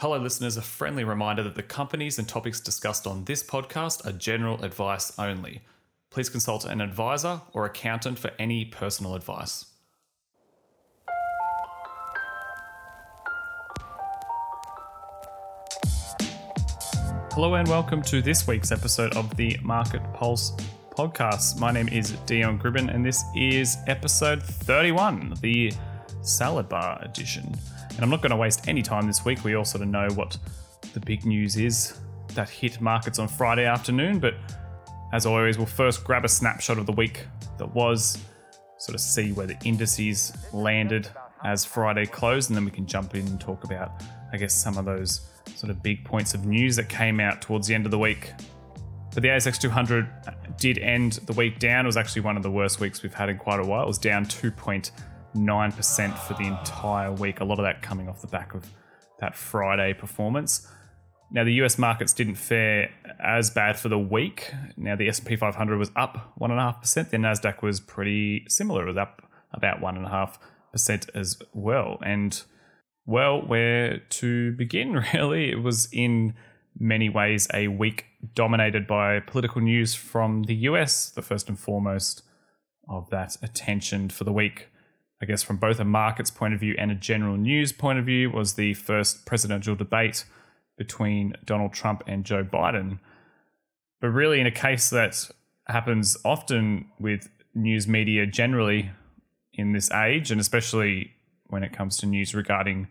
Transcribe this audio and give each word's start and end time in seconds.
Hello, 0.00 0.16
listeners. 0.16 0.56
A 0.56 0.62
friendly 0.62 1.04
reminder 1.04 1.42
that 1.42 1.56
the 1.56 1.62
companies 1.62 2.18
and 2.18 2.26
topics 2.26 2.58
discussed 2.58 3.06
on 3.06 3.22
this 3.24 3.42
podcast 3.42 4.06
are 4.06 4.12
general 4.12 4.64
advice 4.64 5.12
only. 5.18 5.60
Please 6.08 6.30
consult 6.30 6.64
an 6.64 6.80
advisor 6.80 7.42
or 7.52 7.66
accountant 7.66 8.18
for 8.18 8.30
any 8.38 8.64
personal 8.64 9.14
advice. 9.14 9.66
Hello, 17.32 17.56
and 17.56 17.68
welcome 17.68 18.00
to 18.04 18.22
this 18.22 18.46
week's 18.46 18.72
episode 18.72 19.14
of 19.18 19.36
the 19.36 19.58
Market 19.62 20.00
Pulse 20.14 20.52
podcast. 20.96 21.58
My 21.58 21.72
name 21.72 21.88
is 21.88 22.12
Dion 22.24 22.58
Gribben, 22.58 22.88
and 22.88 23.04
this 23.04 23.22
is 23.36 23.76
episode 23.86 24.42
31, 24.42 25.34
the 25.42 25.74
salad 26.22 26.70
bar 26.70 27.02
edition. 27.02 27.54
And 27.90 28.00
I'm 28.00 28.10
not 28.10 28.22
going 28.22 28.30
to 28.30 28.36
waste 28.36 28.68
any 28.68 28.82
time 28.82 29.06
this 29.06 29.24
week. 29.24 29.44
We 29.44 29.54
all 29.54 29.64
sort 29.64 29.82
of 29.82 29.88
know 29.88 30.08
what 30.14 30.36
the 30.92 31.00
big 31.00 31.24
news 31.24 31.56
is 31.56 32.00
that 32.34 32.48
hit 32.48 32.80
markets 32.80 33.18
on 33.18 33.28
Friday 33.28 33.66
afternoon. 33.66 34.18
But 34.18 34.34
as 35.12 35.26
always, 35.26 35.58
we'll 35.58 35.66
first 35.66 36.04
grab 36.04 36.24
a 36.24 36.28
snapshot 36.28 36.78
of 36.78 36.86
the 36.86 36.92
week 36.92 37.26
that 37.58 37.74
was, 37.74 38.18
sort 38.78 38.94
of 38.94 39.00
see 39.00 39.32
where 39.32 39.46
the 39.46 39.58
indices 39.64 40.32
landed 40.52 41.08
as 41.44 41.64
Friday 41.64 42.06
closed, 42.06 42.50
and 42.50 42.56
then 42.56 42.64
we 42.64 42.70
can 42.70 42.86
jump 42.86 43.14
in 43.14 43.26
and 43.26 43.40
talk 43.40 43.64
about, 43.64 44.02
I 44.32 44.36
guess, 44.36 44.54
some 44.54 44.78
of 44.78 44.84
those 44.84 45.28
sort 45.54 45.70
of 45.70 45.82
big 45.82 46.04
points 46.04 46.34
of 46.34 46.46
news 46.46 46.76
that 46.76 46.88
came 46.88 47.20
out 47.20 47.42
towards 47.42 47.66
the 47.66 47.74
end 47.74 47.86
of 47.86 47.90
the 47.90 47.98
week. 47.98 48.32
But 49.12 49.22
the 49.22 49.28
ASX 49.28 49.60
200 49.60 50.08
did 50.56 50.78
end 50.78 51.14
the 51.26 51.32
week 51.32 51.58
down. 51.58 51.84
It 51.84 51.88
was 51.88 51.96
actually 51.96 52.22
one 52.22 52.36
of 52.36 52.42
the 52.42 52.50
worst 52.50 52.78
weeks 52.78 53.02
we've 53.02 53.14
had 53.14 53.28
in 53.28 53.38
quite 53.38 53.58
a 53.58 53.64
while. 53.64 53.82
It 53.82 53.88
was 53.88 53.98
down 53.98 54.24
2.9% 55.34 56.18
for 56.18 56.34
the 56.34 56.44
entire 56.44 57.12
week. 57.12 57.40
A 57.40 57.44
lot 57.44 57.58
of 57.58 57.64
that 57.64 57.82
coming 57.82 58.08
off 58.08 58.20
the 58.20 58.26
back 58.26 58.54
of 58.54 58.66
that 59.20 59.36
Friday 59.36 59.94
performance. 59.94 60.66
Now 61.32 61.44
the 61.44 61.52
US 61.54 61.78
markets 61.78 62.12
didn't 62.12 62.34
fare 62.34 62.90
as 63.22 63.50
bad 63.50 63.78
for 63.78 63.88
the 63.88 63.98
week. 63.98 64.52
Now 64.76 64.96
the 64.96 65.08
S&P 65.08 65.36
500 65.36 65.78
was 65.78 65.90
up 65.94 66.32
one 66.36 66.50
and 66.50 66.58
a 66.58 66.62
half 66.62 66.80
percent. 66.80 67.10
The 67.10 67.18
Nasdaq 67.18 67.62
was 67.62 67.80
pretty 67.80 68.44
similar. 68.48 68.84
It 68.84 68.88
was 68.88 68.96
up 68.96 69.22
about 69.52 69.80
one 69.80 69.96
and 69.96 70.06
a 70.06 70.10
half 70.10 70.38
percent 70.72 71.08
as 71.14 71.40
well. 71.52 71.98
And 72.04 72.40
well, 73.06 73.40
where 73.40 73.98
to 73.98 74.52
begin? 74.52 75.04
Really, 75.14 75.50
it 75.50 75.62
was 75.62 75.88
in 75.92 76.34
many 76.78 77.08
ways 77.08 77.48
a 77.52 77.68
week 77.68 78.06
dominated 78.34 78.86
by 78.86 79.20
political 79.20 79.60
news 79.60 79.94
from 79.94 80.44
the 80.44 80.54
US. 80.54 81.10
The 81.10 81.22
first 81.22 81.48
and 81.48 81.58
foremost 81.58 82.22
of 82.88 83.08
that 83.10 83.36
attention 83.42 84.08
for 84.08 84.24
the 84.24 84.32
week 84.32 84.69
I 85.22 85.26
guess 85.26 85.42
from 85.42 85.56
both 85.56 85.78
a 85.78 85.84
markets 85.84 86.30
point 86.30 86.54
of 86.54 86.60
view 86.60 86.74
and 86.78 86.90
a 86.90 86.94
general 86.94 87.36
news 87.36 87.72
point 87.72 87.98
of 87.98 88.06
view, 88.06 88.30
was 88.30 88.54
the 88.54 88.74
first 88.74 89.26
presidential 89.26 89.74
debate 89.74 90.24
between 90.78 91.34
Donald 91.44 91.74
Trump 91.74 92.02
and 92.06 92.24
Joe 92.24 92.42
Biden. 92.42 92.98
But 94.00 94.08
really, 94.08 94.40
in 94.40 94.46
a 94.46 94.50
case 94.50 94.88
that 94.90 95.30
happens 95.66 96.16
often 96.24 96.86
with 96.98 97.28
news 97.54 97.86
media 97.86 98.26
generally 98.26 98.90
in 99.52 99.72
this 99.72 99.90
age, 99.90 100.30
and 100.30 100.40
especially 100.40 101.12
when 101.48 101.62
it 101.62 101.72
comes 101.72 101.98
to 101.98 102.06
news 102.06 102.34
regarding 102.34 102.88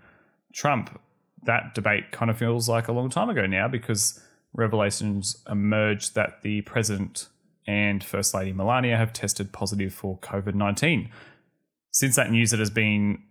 Trump, 0.54 1.02
that 1.44 1.74
debate 1.74 2.12
kind 2.12 2.30
of 2.30 2.38
feels 2.38 2.70
like 2.70 2.88
a 2.88 2.92
long 2.92 3.10
time 3.10 3.30
ago 3.30 3.48
now 3.48 3.68
because 3.68 4.22
revelations 4.54 5.42
emerged 5.50 6.16
that 6.16 6.42
the 6.44 6.62
president 6.62 7.28
and 7.66 8.04
First 8.04 8.34
Lady 8.34 8.52
Melania 8.52 8.98
have 8.98 9.14
tested 9.14 9.52
positive 9.52 9.94
for 9.94 10.18
COVID 10.20 10.54
19 10.54 11.10
since 11.92 12.16
that 12.16 12.32
news, 12.32 12.54
it 12.54 12.60
has 12.60 12.70
been, 12.70 13.24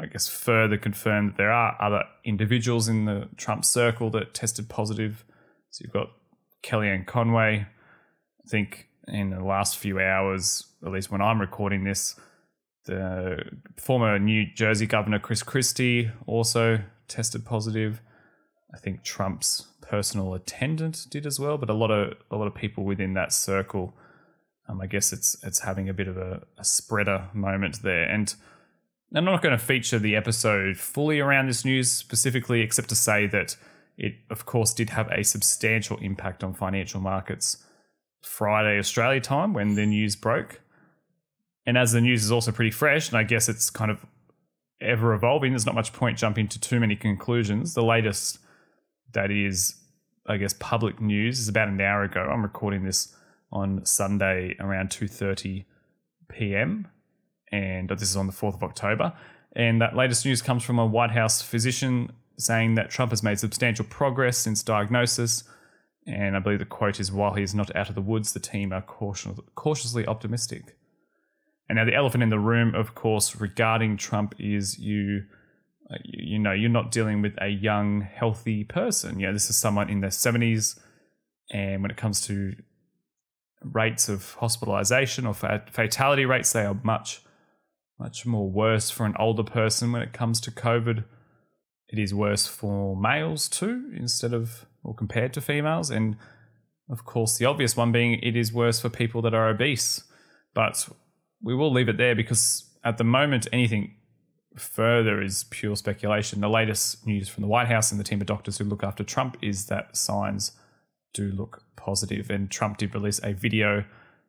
I 0.00 0.06
guess, 0.06 0.28
further 0.28 0.78
confirmed 0.78 1.32
that 1.32 1.36
there 1.36 1.52
are 1.52 1.76
other 1.80 2.04
individuals 2.24 2.88
in 2.88 3.04
the 3.04 3.28
Trump 3.36 3.64
circle 3.64 4.10
that 4.10 4.34
tested 4.34 4.68
positive. 4.68 5.24
So 5.70 5.82
you've 5.84 5.92
got 5.92 6.10
Kellyanne 6.62 7.06
Conway. 7.06 7.66
I 7.66 8.48
think 8.48 8.88
in 9.06 9.30
the 9.30 9.44
last 9.44 9.76
few 9.78 10.00
hours, 10.00 10.66
at 10.84 10.92
least 10.92 11.10
when 11.10 11.20
I'm 11.20 11.40
recording 11.40 11.84
this, 11.84 12.18
the 12.84 13.42
former 13.76 14.18
New 14.18 14.46
Jersey 14.54 14.86
governor 14.86 15.18
Chris 15.18 15.42
Christie 15.42 16.10
also 16.26 16.80
tested 17.06 17.44
positive. 17.44 18.00
I 18.74 18.78
think 18.78 19.02
Trump's 19.02 19.66
personal 19.82 20.34
attendant 20.34 21.06
did 21.10 21.26
as 21.26 21.38
well, 21.38 21.58
but 21.58 21.70
a 21.70 21.74
lot 21.74 21.90
of 21.90 22.14
a 22.30 22.36
lot 22.36 22.46
of 22.46 22.54
people 22.54 22.84
within 22.84 23.14
that 23.14 23.32
circle 23.32 23.94
um, 24.68 24.80
I 24.80 24.86
guess 24.86 25.12
it's 25.12 25.36
it's 25.42 25.60
having 25.60 25.88
a 25.88 25.94
bit 25.94 26.08
of 26.08 26.16
a, 26.16 26.42
a 26.58 26.64
spreader 26.64 27.28
moment 27.32 27.82
there. 27.82 28.04
And 28.04 28.34
I'm 29.14 29.24
not 29.24 29.42
going 29.42 29.56
to 29.56 29.64
feature 29.64 29.98
the 29.98 30.16
episode 30.16 30.76
fully 30.76 31.20
around 31.20 31.48
this 31.48 31.64
news 31.64 31.90
specifically, 31.90 32.60
except 32.60 32.90
to 32.90 32.94
say 32.94 33.26
that 33.28 33.56
it, 33.96 34.16
of 34.30 34.44
course, 34.44 34.74
did 34.74 34.90
have 34.90 35.08
a 35.10 35.24
substantial 35.24 35.96
impact 35.98 36.44
on 36.44 36.54
financial 36.54 37.00
markets 37.00 37.64
Friday 38.22 38.78
Australia 38.78 39.20
time 39.20 39.54
when 39.54 39.74
the 39.74 39.86
news 39.86 40.14
broke. 40.14 40.60
And 41.66 41.76
as 41.76 41.92
the 41.92 42.00
news 42.00 42.24
is 42.24 42.32
also 42.32 42.52
pretty 42.52 42.70
fresh, 42.70 43.08
and 43.08 43.18
I 43.18 43.24
guess 43.24 43.48
it's 43.48 43.70
kind 43.70 43.90
of 43.90 44.04
ever 44.80 45.14
evolving, 45.14 45.52
there's 45.52 45.66
not 45.66 45.74
much 45.74 45.92
point 45.92 46.18
jumping 46.18 46.48
to 46.48 46.60
too 46.60 46.78
many 46.78 46.96
conclusions. 46.96 47.74
The 47.74 47.82
latest 47.82 48.38
that 49.12 49.30
is, 49.30 49.74
I 50.26 50.36
guess, 50.36 50.54
public 50.58 51.00
news 51.00 51.40
is 51.40 51.48
about 51.48 51.68
an 51.68 51.80
hour 51.80 52.04
ago. 52.04 52.20
I'm 52.20 52.42
recording 52.42 52.84
this 52.84 53.14
on 53.50 53.84
Sunday 53.84 54.54
around 54.60 54.90
2:30 54.90 55.64
p.m. 56.28 56.88
and 57.50 57.88
this 57.88 58.02
is 58.02 58.16
on 58.16 58.26
the 58.26 58.32
4th 58.32 58.54
of 58.54 58.62
October. 58.62 59.12
And 59.56 59.80
that 59.80 59.96
latest 59.96 60.24
news 60.24 60.42
comes 60.42 60.62
from 60.62 60.78
a 60.78 60.86
White 60.86 61.10
House 61.10 61.40
physician 61.40 62.12
saying 62.38 62.74
that 62.76 62.90
Trump 62.90 63.10
has 63.10 63.22
made 63.22 63.38
substantial 63.38 63.84
progress 63.84 64.38
since 64.38 64.62
diagnosis. 64.62 65.44
And 66.06 66.36
I 66.36 66.40
believe 66.40 66.60
the 66.60 66.64
quote 66.64 67.00
is 67.00 67.10
while 67.10 67.34
he 67.34 67.42
is 67.42 67.54
not 67.54 67.74
out 67.74 67.88
of 67.88 67.94
the 67.94 68.00
woods, 68.00 68.32
the 68.32 68.40
team 68.40 68.72
are 68.72 68.82
cautiously 68.82 70.06
optimistic. 70.06 70.76
And 71.68 71.76
now 71.76 71.84
the 71.84 71.94
elephant 71.94 72.22
in 72.22 72.30
the 72.30 72.38
room, 72.38 72.74
of 72.74 72.94
course, 72.94 73.36
regarding 73.36 73.96
Trump 73.96 74.34
is 74.38 74.76
uh, 74.78 74.82
you 74.82 75.24
you 76.04 76.38
know, 76.38 76.52
you're 76.52 76.70
not 76.70 76.90
dealing 76.90 77.22
with 77.22 77.34
a 77.40 77.48
young, 77.48 78.02
healthy 78.02 78.64
person. 78.64 79.18
You 79.18 79.26
know, 79.26 79.32
this 79.32 79.50
is 79.50 79.56
someone 79.56 79.88
in 79.88 80.00
their 80.00 80.10
70s. 80.10 80.78
And 81.50 81.82
when 81.82 81.90
it 81.90 81.96
comes 81.96 82.20
to 82.26 82.54
rates 83.62 84.08
of 84.08 84.34
hospitalization 84.34 85.26
or 85.26 85.34
fatality 85.34 86.24
rates, 86.24 86.52
they 86.52 86.64
are 86.64 86.78
much, 86.82 87.22
much 87.98 88.24
more 88.24 88.50
worse 88.50 88.90
for 88.90 89.06
an 89.06 89.14
older 89.18 89.42
person 89.42 89.92
when 89.92 90.02
it 90.02 90.12
comes 90.12 90.40
to 90.42 90.50
COVID. 90.50 91.04
It 91.88 91.98
is 91.98 92.14
worse 92.14 92.46
for 92.46 92.96
males 92.96 93.48
too, 93.48 93.90
instead 93.96 94.32
of 94.32 94.66
or 94.84 94.94
compared 94.94 95.32
to 95.34 95.40
females. 95.40 95.90
And 95.90 96.16
of 96.90 97.04
course, 97.04 97.36
the 97.36 97.46
obvious 97.46 97.76
one 97.76 97.92
being 97.92 98.18
it 98.22 98.36
is 98.36 98.52
worse 98.52 98.80
for 98.80 98.88
people 98.88 99.22
that 99.22 99.34
are 99.34 99.48
obese. 99.48 100.04
But 100.54 100.88
we 101.42 101.54
will 101.54 101.72
leave 101.72 101.88
it 101.88 101.98
there 101.98 102.14
because 102.14 102.64
at 102.84 102.98
the 102.98 103.04
moment, 103.04 103.46
anything 103.52 103.94
further 104.56 105.20
is 105.22 105.44
pure 105.50 105.76
speculation. 105.76 106.40
The 106.40 106.48
latest 106.48 107.06
news 107.06 107.28
from 107.28 107.42
the 107.42 107.48
White 107.48 107.68
House 107.68 107.90
and 107.90 108.00
the 108.00 108.04
team 108.04 108.20
of 108.20 108.26
doctors 108.26 108.58
who 108.58 108.64
look 108.64 108.82
after 108.82 109.04
Trump 109.04 109.36
is 109.42 109.66
that 109.66 109.96
signs 109.96 110.52
do 111.12 111.30
look 111.30 111.62
positive. 111.76 112.30
And 112.30 112.50
Trump 112.50 112.78
did 112.78 112.94
release 112.94 113.20
a 113.22 113.32
video 113.32 113.84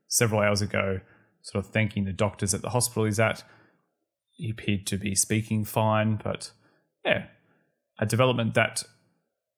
several 0.08 0.42
hours 0.42 0.62
ago, 0.62 1.02
sort 1.42 1.64
of 1.64 1.72
thanking 1.72 2.06
the 2.06 2.14
doctors 2.14 2.54
at 2.54 2.62
the 2.62 2.70
hospital 2.70 3.06
he's 3.06 3.20
at. 3.20 3.44
He 4.32 4.50
appeared 4.50 4.88
to 4.88 4.98
be 4.98 5.16
speaking 5.16 5.66
fine, 5.66 6.20
but 6.24 6.52
yeah, 7.06 7.26
a 8.00 8.06
development 8.06 8.54
that 8.54 8.84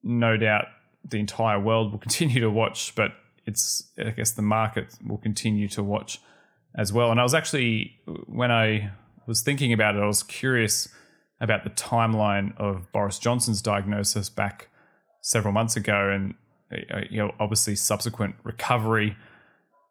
no 0.03 0.37
doubt 0.37 0.65
the 1.03 1.19
entire 1.19 1.59
world 1.59 1.91
will 1.91 1.99
continue 2.07 2.41
to 2.41 2.49
watch, 2.49 2.95
but 2.95 3.11
it's, 3.45 3.91
I 3.97 4.11
guess, 4.11 4.31
the 4.31 4.41
market 4.41 4.95
will 5.05 5.17
continue 5.17 5.67
to 5.69 5.83
watch 5.83 6.19
as 6.75 6.93
well. 6.93 7.11
And 7.11 7.19
I 7.19 7.23
was 7.23 7.33
actually, 7.33 7.95
when 8.27 8.51
I 8.51 8.91
was 9.27 9.41
thinking 9.41 9.73
about 9.73 9.95
it, 9.95 10.01
I 10.01 10.07
was 10.07 10.23
curious 10.23 10.87
about 11.39 11.63
the 11.63 11.69
timeline 11.71 12.55
of 12.57 12.91
Boris 12.91 13.17
Johnson's 13.17 13.61
diagnosis 13.61 14.29
back 14.29 14.69
several 15.21 15.53
months 15.53 15.75
ago. 15.75 16.09
And 16.09 16.35
Uh, 16.71 17.01
you 17.09 17.17
know, 17.17 17.33
obviously 17.39 17.75
subsequent 17.75 18.35
recovery. 18.43 19.17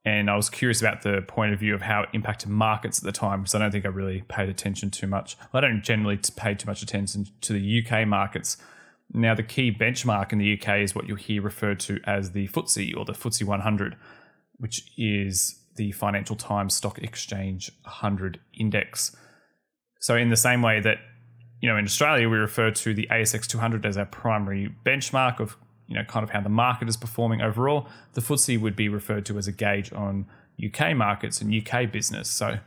And 0.05 0.31
I 0.31 0.37
was 0.37 0.49
curious 0.49 0.81
about 0.81 1.03
the 1.03 1.23
point 1.29 1.53
of 1.53 1.61
view 1.61 1.75
of 1.75 1.83
how 1.83 2.03
it 2.03 2.09
impacted 2.15 2.49
markets 2.49 2.99
at 2.99 3.05
the 3.05 3.13
time, 3.13 3.41
because 3.41 3.55
I 3.55 3.59
don't 3.59 3.71
think 3.71 3.85
I 3.85 3.89
really 3.89 4.23
paid 4.29 4.49
attention 4.49 4.91
too 4.91 5.07
much. 5.07 5.37
I 5.53 5.61
don't 5.61 5.83
generally 5.83 6.19
pay 6.37 6.55
too 6.55 6.67
much 6.67 6.83
attention 6.83 7.27
to 7.43 7.53
the 7.53 7.83
UK 7.85 8.09
markets. 8.09 8.57
Now, 9.13 9.35
the 9.35 9.43
key 9.43 9.73
benchmark 9.73 10.33
in 10.33 10.39
the 10.39 10.59
UK 10.59 10.79
is 10.79 10.95
what 10.95 11.07
you'll 11.07 11.17
hear 11.17 11.43
referred 11.43 11.81
to 11.81 12.01
as 12.07 12.31
the 12.31 12.49
FTSE 12.49 12.97
or 12.97 13.05
the 13.05 13.13
FTSE 13.13 13.45
100, 13.45 13.97
which 14.59 14.91
is 14.97 15.61
the 15.77 15.93
Financial 15.93 16.37
Times 16.37 16.75
Stock 16.75 16.99
Exchange 16.99 17.71
100 17.83 18.41
index. 18.59 19.15
So, 20.01 20.17
in 20.17 20.31
the 20.31 20.37
same 20.37 20.63
way 20.63 20.81
that 20.81 20.99
you 21.61 21.69
know 21.69 21.77
in 21.77 21.85
Australia 21.85 22.29
we 22.29 22.39
refer 22.39 22.71
to 22.71 22.95
the 22.95 23.07
ASX 23.11 23.47
200 23.47 23.85
as 23.85 23.99
our 23.99 24.07
primary 24.07 24.75
benchmark 24.87 25.41
of 25.41 25.57
you 25.91 25.97
know 25.97 26.05
kind 26.05 26.23
of 26.23 26.31
how 26.31 26.41
the 26.41 26.49
market 26.49 26.89
is 26.89 26.97
performing 26.97 27.43
overall. 27.43 27.89
The 28.15 28.21
FTSE 28.23 28.59
would 28.61 28.77
be 28.77 28.89
referred 28.89 29.27
to 29.27 29.37
as 29.37 29.49
a 29.49 29.53
gauge 29.53 29.93
on 29.93 30.25
UK 30.65 30.97
markets 30.97 31.43
and 31.43 31.53
UK 31.53 31.91
business. 31.91 32.31
So, 32.31 32.59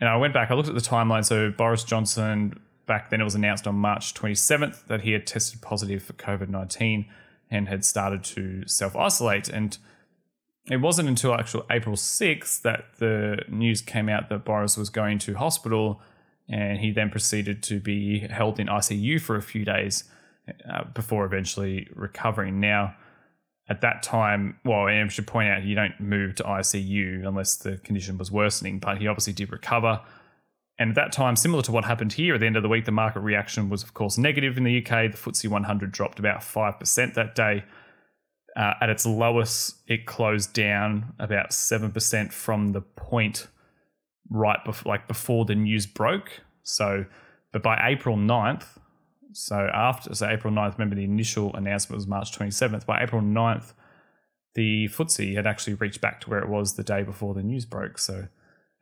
and 0.00 0.08
I 0.08 0.16
went 0.16 0.32
back, 0.32 0.50
I 0.50 0.54
looked 0.54 0.68
at 0.68 0.74
the 0.74 0.80
timeline. 0.80 1.24
So 1.24 1.50
Boris 1.50 1.84
Johnson 1.84 2.58
back 2.86 3.10
then 3.10 3.20
it 3.20 3.24
was 3.24 3.34
announced 3.34 3.66
on 3.66 3.76
March 3.76 4.14
27th 4.14 4.86
that 4.86 5.02
he 5.02 5.12
had 5.12 5.26
tested 5.26 5.60
positive 5.60 6.02
for 6.02 6.14
COVID 6.14 6.48
19 6.48 7.06
and 7.50 7.68
had 7.68 7.84
started 7.84 8.24
to 8.24 8.66
self 8.66 8.96
isolate. 8.96 9.48
And 9.48 9.76
it 10.70 10.78
wasn't 10.78 11.10
until 11.10 11.34
actual 11.34 11.66
April 11.70 11.94
6th 11.94 12.62
that 12.62 12.86
the 12.98 13.42
news 13.48 13.82
came 13.82 14.08
out 14.08 14.30
that 14.30 14.44
Boris 14.44 14.78
was 14.78 14.88
going 14.88 15.18
to 15.20 15.34
hospital 15.34 16.00
and 16.48 16.80
he 16.80 16.90
then 16.90 17.10
proceeded 17.10 17.62
to 17.64 17.80
be 17.80 18.20
held 18.20 18.58
in 18.58 18.66
ICU 18.66 19.20
for 19.20 19.36
a 19.36 19.42
few 19.42 19.64
days 19.64 20.04
uh, 20.48 20.84
before 20.94 21.24
eventually 21.24 21.88
recovering. 21.94 22.60
Now, 22.60 22.94
at 23.68 23.82
that 23.82 24.02
time, 24.02 24.58
well, 24.64 24.88
and 24.88 25.04
I 25.04 25.08
should 25.08 25.26
point 25.26 25.48
out 25.48 25.62
you 25.62 25.76
don't 25.76 25.98
move 26.00 26.34
to 26.36 26.42
ICU 26.42 27.26
unless 27.26 27.56
the 27.56 27.78
condition 27.78 28.18
was 28.18 28.30
worsening, 28.30 28.80
but 28.80 28.98
he 28.98 29.06
obviously 29.06 29.32
did 29.32 29.52
recover. 29.52 30.00
And 30.78 30.90
at 30.90 30.96
that 30.96 31.12
time, 31.12 31.36
similar 31.36 31.62
to 31.64 31.72
what 31.72 31.84
happened 31.84 32.14
here 32.14 32.34
at 32.34 32.40
the 32.40 32.46
end 32.46 32.56
of 32.56 32.62
the 32.62 32.68
week, 32.68 32.86
the 32.86 32.90
market 32.90 33.20
reaction 33.20 33.68
was, 33.68 33.82
of 33.82 33.94
course, 33.94 34.16
negative 34.18 34.56
in 34.56 34.64
the 34.64 34.78
UK. 34.78 35.12
The 35.12 35.18
FTSE 35.18 35.48
100 35.48 35.92
dropped 35.92 36.18
about 36.18 36.40
5% 36.40 37.14
that 37.14 37.34
day. 37.34 37.64
Uh, 38.56 38.74
at 38.80 38.88
its 38.88 39.06
lowest, 39.06 39.76
it 39.86 40.06
closed 40.06 40.52
down 40.52 41.12
about 41.18 41.50
7% 41.50 42.32
from 42.32 42.72
the 42.72 42.80
point 42.80 43.46
right 44.30 44.64
before, 44.64 44.90
like 44.90 45.06
before 45.06 45.44
the 45.44 45.54
news 45.54 45.86
broke. 45.86 46.40
So, 46.62 47.04
but 47.52 47.62
by 47.62 47.78
April 47.86 48.16
9th, 48.16 48.66
so 49.32 49.68
after, 49.72 50.14
so 50.14 50.28
April 50.28 50.52
9th, 50.52 50.74
remember 50.74 50.96
the 50.96 51.04
initial 51.04 51.54
announcement 51.54 51.96
was 51.96 52.06
March 52.06 52.36
27th. 52.36 52.86
By 52.86 53.02
April 53.02 53.22
9th, 53.22 53.72
the 54.54 54.88
FTSE 54.88 55.34
had 55.36 55.46
actually 55.46 55.74
reached 55.74 56.00
back 56.00 56.20
to 56.20 56.30
where 56.30 56.40
it 56.40 56.48
was 56.48 56.74
the 56.74 56.82
day 56.82 57.02
before 57.02 57.34
the 57.34 57.42
news 57.42 57.64
broke. 57.64 57.98
So, 57.98 58.28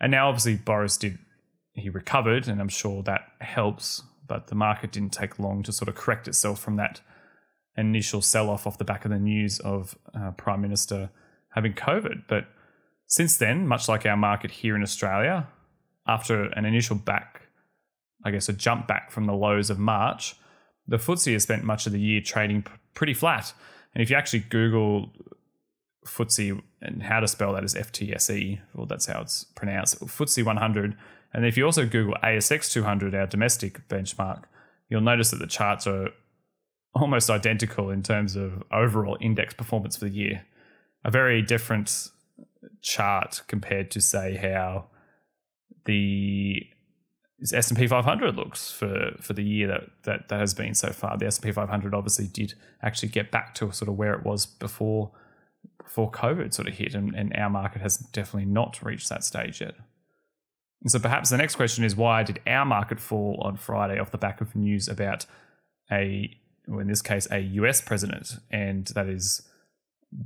and 0.00 0.10
now 0.10 0.28
obviously 0.28 0.56
Boris 0.56 0.96
did, 0.96 1.18
he 1.74 1.90
recovered, 1.90 2.48
and 2.48 2.60
I'm 2.60 2.68
sure 2.68 3.02
that 3.02 3.22
helps, 3.40 4.02
but 4.26 4.46
the 4.46 4.54
market 4.54 4.92
didn't 4.92 5.12
take 5.12 5.38
long 5.38 5.62
to 5.64 5.72
sort 5.72 5.88
of 5.88 5.94
correct 5.94 6.28
itself 6.28 6.60
from 6.60 6.76
that 6.76 7.00
initial 7.76 8.20
sell 8.20 8.50
off 8.50 8.66
off 8.66 8.78
the 8.78 8.84
back 8.84 9.04
of 9.04 9.10
the 9.10 9.18
news 9.18 9.60
of 9.60 9.96
uh, 10.14 10.32
Prime 10.32 10.60
Minister 10.60 11.10
having 11.50 11.74
COVID. 11.74 12.24
But 12.28 12.46
since 13.06 13.36
then, 13.36 13.66
much 13.66 13.88
like 13.88 14.04
our 14.04 14.16
market 14.16 14.50
here 14.50 14.74
in 14.74 14.82
Australia, 14.82 15.48
after 16.06 16.44
an 16.44 16.64
initial 16.64 16.96
back 16.96 17.47
I 18.24 18.30
guess, 18.30 18.48
a 18.48 18.52
jump 18.52 18.86
back 18.86 19.10
from 19.10 19.26
the 19.26 19.32
lows 19.32 19.70
of 19.70 19.78
March, 19.78 20.34
the 20.86 20.96
FTSE 20.96 21.34
has 21.34 21.42
spent 21.42 21.64
much 21.64 21.86
of 21.86 21.92
the 21.92 22.00
year 22.00 22.20
trading 22.20 22.64
pretty 22.94 23.14
flat. 23.14 23.52
And 23.94 24.02
if 24.02 24.10
you 24.10 24.16
actually 24.16 24.40
Google 24.40 25.12
FTSE 26.06 26.60
and 26.80 27.02
how 27.02 27.20
to 27.20 27.28
spell 27.28 27.52
that 27.52 27.64
is 27.64 27.74
FTSE, 27.74 28.60
well, 28.74 28.86
that's 28.86 29.06
how 29.06 29.20
it's 29.20 29.44
pronounced, 29.54 30.00
FTSE 30.00 30.44
100. 30.44 30.96
And 31.32 31.44
if 31.44 31.56
you 31.56 31.64
also 31.64 31.86
Google 31.86 32.14
ASX 32.22 32.72
200, 32.72 33.14
our 33.14 33.26
domestic 33.26 33.86
benchmark, 33.88 34.44
you'll 34.88 35.02
notice 35.02 35.30
that 35.30 35.38
the 35.38 35.46
charts 35.46 35.86
are 35.86 36.08
almost 36.94 37.28
identical 37.30 37.90
in 37.90 38.02
terms 38.02 38.34
of 38.34 38.62
overall 38.72 39.18
index 39.20 39.54
performance 39.54 39.96
for 39.96 40.06
the 40.06 40.10
year. 40.10 40.44
A 41.04 41.10
very 41.10 41.42
different 41.42 42.08
chart 42.82 43.42
compared 43.46 43.90
to, 43.92 44.00
say, 44.00 44.36
how 44.36 44.86
the 45.84 46.66
S&P 47.40 47.86
500 47.86 48.34
looks 48.34 48.70
for 48.70 49.12
for 49.20 49.32
the 49.32 49.44
year 49.44 49.68
that, 49.68 49.82
that 50.02 50.28
that 50.28 50.40
has 50.40 50.54
been 50.54 50.74
so 50.74 50.90
far. 50.90 51.16
The 51.16 51.26
S&P 51.26 51.52
500 51.52 51.94
obviously 51.94 52.26
did 52.26 52.54
actually 52.82 53.10
get 53.10 53.30
back 53.30 53.54
to 53.56 53.70
sort 53.72 53.88
of 53.88 53.96
where 53.96 54.12
it 54.14 54.24
was 54.24 54.46
before 54.46 55.12
before 55.82 56.10
COVID 56.10 56.52
sort 56.52 56.68
of 56.68 56.74
hit, 56.74 56.94
and, 56.94 57.14
and 57.14 57.34
our 57.36 57.48
market 57.48 57.80
has 57.80 57.96
definitely 57.96 58.50
not 58.50 58.82
reached 58.82 59.08
that 59.08 59.24
stage 59.24 59.60
yet. 59.60 59.74
And 60.82 60.90
so 60.90 60.98
perhaps 60.98 61.30
the 61.30 61.36
next 61.36 61.56
question 61.56 61.84
is 61.84 61.96
why 61.96 62.22
did 62.22 62.40
our 62.46 62.64
market 62.64 63.00
fall 63.00 63.40
on 63.42 63.56
Friday 63.56 63.98
off 63.98 64.10
the 64.10 64.18
back 64.18 64.40
of 64.40 64.54
news 64.54 64.88
about 64.88 65.26
a, 65.90 66.36
well, 66.66 66.80
in 66.80 66.88
this 66.88 67.02
case, 67.02 67.26
a 67.30 67.38
US 67.40 67.80
president, 67.80 68.36
and 68.50 68.86
that 68.88 69.08
is 69.08 69.42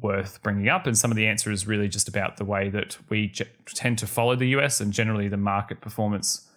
worth 0.00 0.42
bringing 0.42 0.68
up. 0.68 0.86
And 0.86 0.96
some 0.96 1.10
of 1.10 1.16
the 1.16 1.26
answer 1.26 1.50
is 1.50 1.66
really 1.66 1.88
just 1.88 2.08
about 2.08 2.36
the 2.36 2.44
way 2.44 2.68
that 2.70 2.98
we 3.08 3.32
tend 3.66 3.98
to 3.98 4.06
follow 4.06 4.36
the 4.36 4.48
US 4.48 4.80
and 4.80 4.92
generally 4.92 5.28
the 5.28 5.36
market 5.36 5.80
performance 5.80 6.48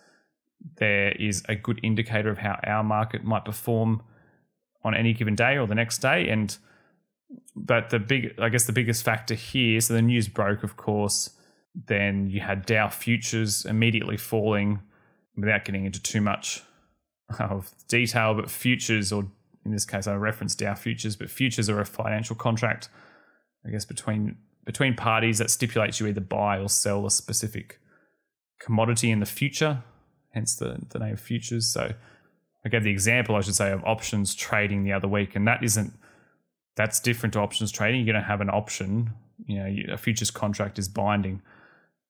there 0.77 1.12
is 1.12 1.44
a 1.47 1.56
good 1.56 1.79
indicator 1.83 2.29
of 2.29 2.39
how 2.39 2.59
our 2.65 2.83
market 2.83 3.23
might 3.23 3.45
perform 3.45 4.01
on 4.83 4.95
any 4.95 5.13
given 5.13 5.35
day 5.35 5.57
or 5.57 5.67
the 5.67 5.75
next 5.75 6.00
day. 6.00 6.29
And 6.29 6.56
but 7.56 7.89
the 7.89 8.00
big, 8.00 8.39
I 8.39 8.50
guess, 8.50 8.65
the 8.65 8.73
biggest 8.73 9.03
factor 9.03 9.33
here. 9.33 9.79
So 9.81 9.94
the 9.94 10.01
news 10.01 10.27
broke, 10.27 10.63
of 10.63 10.77
course. 10.77 11.31
Then 11.88 12.29
you 12.29 12.39
had 12.39 12.65
Dow 12.65 12.88
futures 12.89 13.65
immediately 13.65 14.17
falling, 14.17 14.79
without 15.35 15.65
getting 15.65 15.85
into 15.85 16.01
too 16.01 16.21
much 16.21 16.63
of 17.39 17.71
detail. 17.88 18.33
But 18.33 18.50
futures, 18.50 19.12
or 19.12 19.27
in 19.65 19.71
this 19.71 19.85
case, 19.85 20.07
I 20.07 20.15
referenced 20.15 20.59
Dow 20.59 20.75
futures, 20.75 21.15
but 21.15 21.29
futures 21.29 21.69
are 21.69 21.81
a 21.81 21.85
financial 21.85 22.35
contract, 22.35 22.89
I 23.65 23.71
guess, 23.71 23.85
between 23.85 24.38
between 24.65 24.95
parties 24.95 25.38
that 25.38 25.51
stipulates 25.51 26.00
you 26.00 26.07
either 26.07 26.21
buy 26.21 26.57
or 26.57 26.69
sell 26.69 27.06
a 27.06 27.12
specific 27.12 27.79
commodity 28.59 29.12
in 29.12 29.19
the 29.19 29.25
future 29.25 29.83
hence 30.36 30.56
the, 30.56 30.78
the 30.90 31.00
name 31.00 31.16
futures. 31.16 31.66
So 31.66 31.92
I 32.64 32.70
gave 32.70 32.84
the 32.84 32.92
example, 32.92 33.36
I 33.36 33.42
should 33.42 33.56
say, 33.56 33.72
of 33.72 33.84
options 33.84 34.36
trading 34.36 34.84
the 34.84 34.94
other 34.94 35.08
week, 35.08 35.36
and 35.36 35.48
that 35.48 35.64
isn't 35.64 35.94
that's 36.76 37.00
different 37.00 37.34
to 37.34 37.40
options 37.40 37.72
trading. 37.72 38.02
You're 38.02 38.14
going 38.14 38.22
to 38.22 38.28
have 38.28 38.42
an 38.42 38.50
option. 38.50 39.12
You 39.46 39.58
know, 39.58 39.94
a 39.94 39.98
futures 39.98 40.30
contract 40.30 40.78
is 40.78 40.88
binding. 40.88 41.42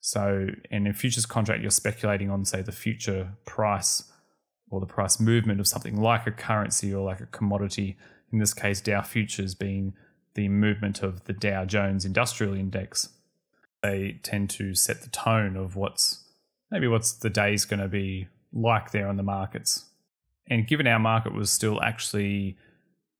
So, 0.00 0.48
in 0.70 0.86
a 0.86 0.92
futures 0.92 1.26
contract, 1.26 1.62
you're 1.62 1.70
speculating 1.70 2.30
on, 2.30 2.44
say, 2.44 2.62
the 2.62 2.72
future 2.72 3.32
price 3.44 4.04
or 4.68 4.80
the 4.80 4.86
price 4.86 5.20
movement 5.20 5.60
of 5.60 5.68
something 5.68 6.00
like 6.00 6.26
a 6.26 6.32
currency 6.32 6.92
or 6.92 7.04
like 7.04 7.20
a 7.20 7.26
commodity. 7.26 7.96
In 8.32 8.40
this 8.40 8.52
case, 8.52 8.80
Dow 8.80 9.02
futures 9.02 9.54
being 9.54 9.94
the 10.34 10.48
movement 10.48 11.02
of 11.02 11.24
the 11.24 11.32
Dow 11.32 11.64
Jones 11.64 12.04
Industrial 12.04 12.54
Index. 12.54 13.08
They 13.82 14.18
tend 14.22 14.50
to 14.50 14.74
set 14.74 15.02
the 15.02 15.10
tone 15.10 15.56
of 15.56 15.76
what's 15.76 16.24
maybe 16.70 16.88
what's 16.88 17.12
the 17.12 17.30
day's 17.30 17.64
going 17.64 17.80
to 17.80 17.88
be 17.88 18.28
like 18.52 18.90
there 18.90 19.08
on 19.08 19.16
the 19.16 19.22
markets. 19.22 19.84
And 20.48 20.66
given 20.66 20.86
our 20.86 20.98
market 20.98 21.34
was 21.34 21.50
still 21.50 21.82
actually 21.82 22.56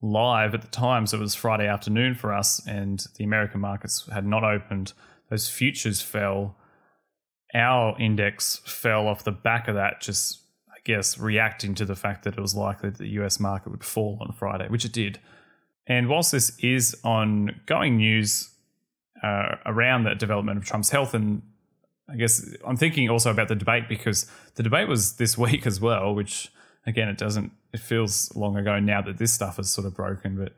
live 0.00 0.54
at 0.54 0.62
the 0.62 0.68
time, 0.68 1.06
so 1.06 1.18
it 1.18 1.20
was 1.20 1.34
Friday 1.34 1.66
afternoon 1.66 2.14
for 2.14 2.32
us, 2.32 2.64
and 2.66 3.04
the 3.16 3.24
American 3.24 3.60
markets 3.60 4.08
had 4.12 4.26
not 4.26 4.44
opened, 4.44 4.92
those 5.30 5.48
futures 5.48 6.00
fell. 6.00 6.56
Our 7.54 7.98
index 7.98 8.60
fell 8.64 9.08
off 9.08 9.24
the 9.24 9.32
back 9.32 9.66
of 9.68 9.74
that, 9.74 10.00
just, 10.00 10.40
I 10.68 10.78
guess, 10.84 11.18
reacting 11.18 11.74
to 11.76 11.84
the 11.84 11.96
fact 11.96 12.24
that 12.24 12.36
it 12.36 12.40
was 12.40 12.54
likely 12.54 12.90
that 12.90 12.98
the 12.98 13.08
US 13.20 13.40
market 13.40 13.70
would 13.70 13.84
fall 13.84 14.18
on 14.20 14.32
Friday, 14.32 14.68
which 14.68 14.84
it 14.84 14.92
did. 14.92 15.18
And 15.86 16.08
whilst 16.08 16.32
this 16.32 16.56
is 16.58 16.96
ongoing 17.02 17.96
news 17.96 18.50
uh, 19.22 19.56
around 19.64 20.04
the 20.04 20.14
development 20.14 20.58
of 20.58 20.64
Trump's 20.64 20.90
health 20.90 21.14
and 21.14 21.42
I 22.08 22.16
guess 22.16 22.54
I'm 22.64 22.76
thinking 22.76 23.10
also 23.10 23.30
about 23.30 23.48
the 23.48 23.56
debate 23.56 23.88
because 23.88 24.30
the 24.54 24.62
debate 24.62 24.88
was 24.88 25.14
this 25.14 25.36
week 25.46 25.66
as 25.66 25.80
well, 25.80 26.14
which 26.14 26.50
again, 26.86 27.08
it 27.08 27.18
doesn't, 27.18 27.52
it 27.72 27.80
feels 27.80 28.34
long 28.34 28.56
ago 28.56 28.78
now 28.78 29.02
that 29.02 29.18
this 29.18 29.32
stuff 29.32 29.58
is 29.58 29.68
sort 29.68 29.86
of 29.86 29.94
broken, 29.94 30.36
but 30.36 30.52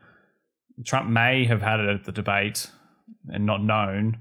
Trump 0.85 1.09
may 1.09 1.45
have 1.45 1.61
had 1.61 1.79
it 1.79 1.89
at 1.89 2.03
the 2.05 2.11
debate 2.11 2.67
and 3.27 3.45
not 3.45 3.63
known. 3.63 4.17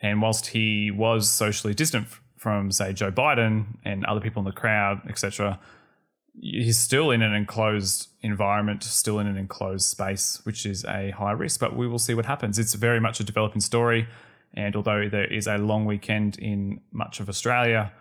And 0.00 0.20
whilst 0.20 0.48
he 0.48 0.90
was 0.90 1.30
socially 1.30 1.74
distant 1.74 2.08
from, 2.36 2.70
say, 2.70 2.92
Joe 2.92 3.10
Biden 3.10 3.78
and 3.84 4.04
other 4.04 4.20
people 4.20 4.40
in 4.40 4.44
the 4.44 4.52
crowd, 4.52 5.00
etc., 5.08 5.58
he's 6.40 6.78
still 6.78 7.10
in 7.10 7.22
an 7.22 7.32
enclosed 7.32 8.08
environment, 8.20 8.84
still 8.84 9.18
in 9.18 9.26
an 9.26 9.36
enclosed 9.36 9.86
space, 9.86 10.40
which 10.44 10.66
is 10.66 10.84
a 10.84 11.10
high 11.10 11.32
risk. 11.32 11.58
But 11.58 11.76
we 11.76 11.88
will 11.88 11.98
see 11.98 12.14
what 12.14 12.26
happens. 12.26 12.58
It's 12.58 12.74
very 12.74 13.00
much 13.00 13.18
a 13.18 13.24
developing 13.24 13.60
story. 13.60 14.06
And 14.54 14.74
although 14.74 15.08
there 15.08 15.32
is 15.32 15.46
a 15.46 15.58
long 15.58 15.84
weekend 15.84 16.38
in 16.38 16.80
much 16.92 17.20
of 17.20 17.28
Australia, 17.28 17.92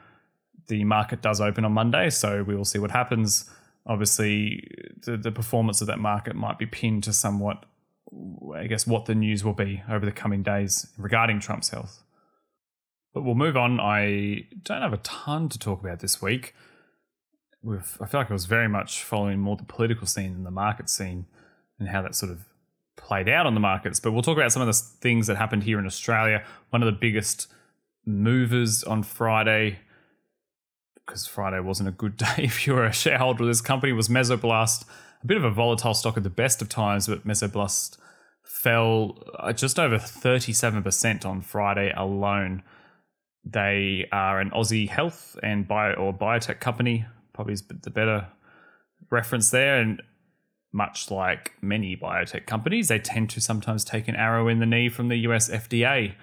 the 0.68 0.84
market 0.84 1.22
does 1.22 1.39
open 1.39 1.66
on 1.66 1.72
Monday, 1.72 2.10
so 2.10 2.44
we 2.44 2.56
will 2.56 2.66
see 2.66 2.80
what 2.80 2.92
happens. 2.92 3.50
Obviously, 3.86 4.68
the, 5.06 5.18
the 5.18 5.32
performance 5.32 5.82
of 5.82 5.88
that 5.88 6.00
market 6.00 6.36
might 6.36 6.58
be 6.58 6.66
pinned 6.66 7.04
to 7.04 7.13
somewhat, 7.13 7.66
I 8.56 8.68
guess, 8.68 8.86
what 8.86 9.06
the 9.06 9.16
news 9.16 9.44
will 9.44 9.54
be 9.54 9.82
over 9.89 10.06
the 10.06 10.12
coming 10.12 10.44
days 10.44 10.88
regarding 10.98 11.39
Trump's 11.39 11.70
health. 11.70 12.04
But 13.13 13.24
we'll 13.24 13.36
move 13.36 13.56
on. 13.56 13.80
I 13.80 14.46
don't 14.63 14.82
have 14.82 14.94
a 14.94 14.98
ton 14.98 15.50
to 15.50 15.58
talk 15.58 15.82
about 15.82 16.00
this 16.01 16.22
week. 16.22 16.54
With, 17.63 17.98
I 18.01 18.06
feel 18.06 18.20
like 18.20 18.30
I 18.30 18.34
was 18.34 18.46
very 18.46 18.68
much 18.68 19.04
following 19.04 19.39
more 19.39 19.56
the 19.56 19.63
political 19.63 20.06
scene 20.06 20.34
than 20.34 20.44
the 20.44 20.51
market 20.51 20.89
scene 20.89 21.25
and 21.80 21.89
how 21.89 22.01
that 22.01 22.16
sort 22.16 22.32
of 22.32 22.46
played 23.08 23.30
out 23.30 23.46
on 23.46 23.54
the 23.54 23.60
markets. 23.62 24.02
But 24.02 24.12
we'll 24.12 24.22
talk 24.22 24.38
about 24.38 24.52
some 24.52 24.62
of 24.62 24.68
the 24.68 24.74
things 24.74 25.28
that 25.28 25.38
happened 25.38 25.64
here 25.64 25.80
in 25.80 25.86
Australia. 25.86 26.44
One 26.72 26.84
of 26.84 26.88
the 26.88 27.00
biggest 27.00 27.48
movers 28.06 28.84
on 28.84 29.02
Friday, 29.02 29.80
because 30.96 31.26
Friday 31.26 31.62
wasn't 31.62 31.88
a 31.88 31.94
good 31.94 32.18
day 32.26 32.36
if 32.38 32.68
you 32.68 32.74
were 32.74 32.86
a 32.86 32.92
shareholder 32.92 33.44
of 33.44 33.48
this 33.48 33.62
company, 33.62 33.94
was 33.94 34.10
Mesoblast. 34.10 34.86
A 35.24 35.26
bit 35.26 35.38
of 35.38 35.46
a 35.46 35.50
volatile 35.50 35.94
stock 35.94 36.18
at 36.18 36.24
the 36.24 36.30
best 36.30 36.62
of 36.62 36.68
times, 36.68 37.08
but 37.08 37.26
Mesoblast 37.26 37.98
fell 38.44 39.24
uh, 39.40 39.54
just 39.54 39.80
over 39.80 39.98
37% 39.98 41.26
on 41.26 41.42
Friday 41.42 41.94
alone. 41.96 42.62
They 43.46 44.10
are 44.12 44.42
an 44.42 44.52
Aussie 44.52 44.90
health 44.90 45.40
and 45.42 45.66
bio 45.66 45.94
or 45.94 46.14
biotech 46.14 46.60
company, 46.60 47.06
probably 47.34 47.54
is 47.54 47.64
the 47.64 47.90
better 47.90 48.28
reference 49.10 49.50
there. 49.50 49.80
And 49.80 50.02
much 50.72 51.10
like 51.10 51.54
many 51.62 51.96
biotech 51.96 52.46
companies, 52.46 52.88
they 52.88 53.00
tend 53.00 53.30
to 53.32 53.42
sometimes 53.42 53.84
take 53.84 54.08
an 54.08 54.16
arrow 54.16 54.48
in 54.48 54.60
the 54.60 54.66
knee 54.66 54.90
from 54.90 55.08
the 55.08 55.18
US 55.18 55.50
FDA 55.50 56.16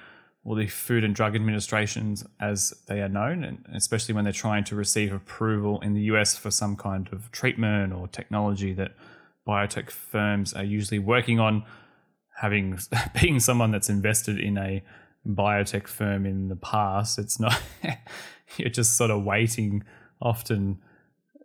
or 0.45 0.57
the 0.57 0.67
Food 0.67 1.05
and 1.05 1.15
Drug 1.15 1.35
Administrations 1.35 2.25
as 2.39 2.75
they 2.87 3.01
are 3.01 3.09
known, 3.09 3.43
and 3.45 3.65
especially 3.75 4.15
when 4.15 4.25
they're 4.25 4.33
trying 4.33 4.65
to 4.65 4.77
receive 4.77 5.13
approval 5.13 5.81
in 5.81 5.95
the 5.95 6.03
US 6.03 6.37
for 6.37 6.51
some 6.51 6.77
kind 6.77 7.09
of 7.13 7.31
treatment 7.33 7.93
or 7.93 8.07
technology 8.09 8.75
that 8.75 8.93
biotech 9.49 9.91
firms 9.91 10.53
are 10.53 10.65
usually 10.65 10.99
working 10.99 11.41
on. 11.41 11.65
Having 12.37 12.79
being 13.21 13.41
someone 13.41 13.71
that's 13.71 13.89
invested 13.89 14.39
in 14.39 14.59
a 14.59 14.83
biotech 15.27 15.87
firm 15.87 16.27
in 16.27 16.49
the 16.49 16.57
past, 16.57 17.19
it's 17.19 17.41
not 17.41 17.59
you're 18.57 18.69
just 18.69 18.97
sort 18.97 19.11
of 19.11 19.25
waiting 19.25 19.83
often 20.21 20.79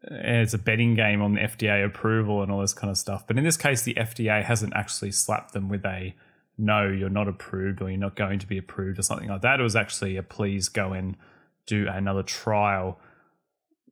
it's 0.04 0.54
a 0.54 0.58
betting 0.58 0.96
game 0.96 1.22
on 1.22 1.34
the 1.34 1.42
FDA 1.42 1.86
approval 1.86 2.42
and 2.42 2.52
all 2.52 2.62
this 2.62 2.74
kind 2.74 2.90
of 2.90 2.98
stuff. 2.98 3.28
But 3.28 3.38
in 3.38 3.44
this 3.44 3.58
case, 3.58 3.82
the 3.82 3.96
FDA 3.96 4.44
hasn't 4.44 4.74
actually 4.76 5.12
slapped 5.12 5.54
them 5.54 5.70
with 5.70 5.86
a 5.86 6.16
no, 6.58 6.88
you're 6.88 7.10
not 7.10 7.28
approved 7.28 7.82
or 7.82 7.90
you're 7.90 8.00
not 8.00 8.16
going 8.16 8.40
to 8.40 8.48
be 8.48 8.58
approved 8.58 9.00
or 9.00 9.02
something 9.02 9.30
like 9.30 9.42
that. 9.42 9.60
It 9.60 9.64
was 9.64 9.76
actually 9.76 10.18
a 10.18 10.24
please 10.24 10.68
go 10.68 10.94
and 10.94 11.16
do 11.66 11.88
another 11.88 12.24
trial 12.24 13.00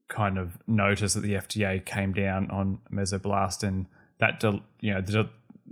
kind 0.10 0.38
of 0.38 0.58
notice 0.68 1.14
that 1.14 1.22
the 1.22 1.34
FDA 1.34 1.84
came 1.86 2.14
down 2.14 2.50
on 2.50 2.80
Mesoblast 2.92 3.64
and 3.64 3.86
that, 4.20 4.44
you 4.82 4.94
know, 4.94 5.02
the 5.02 5.30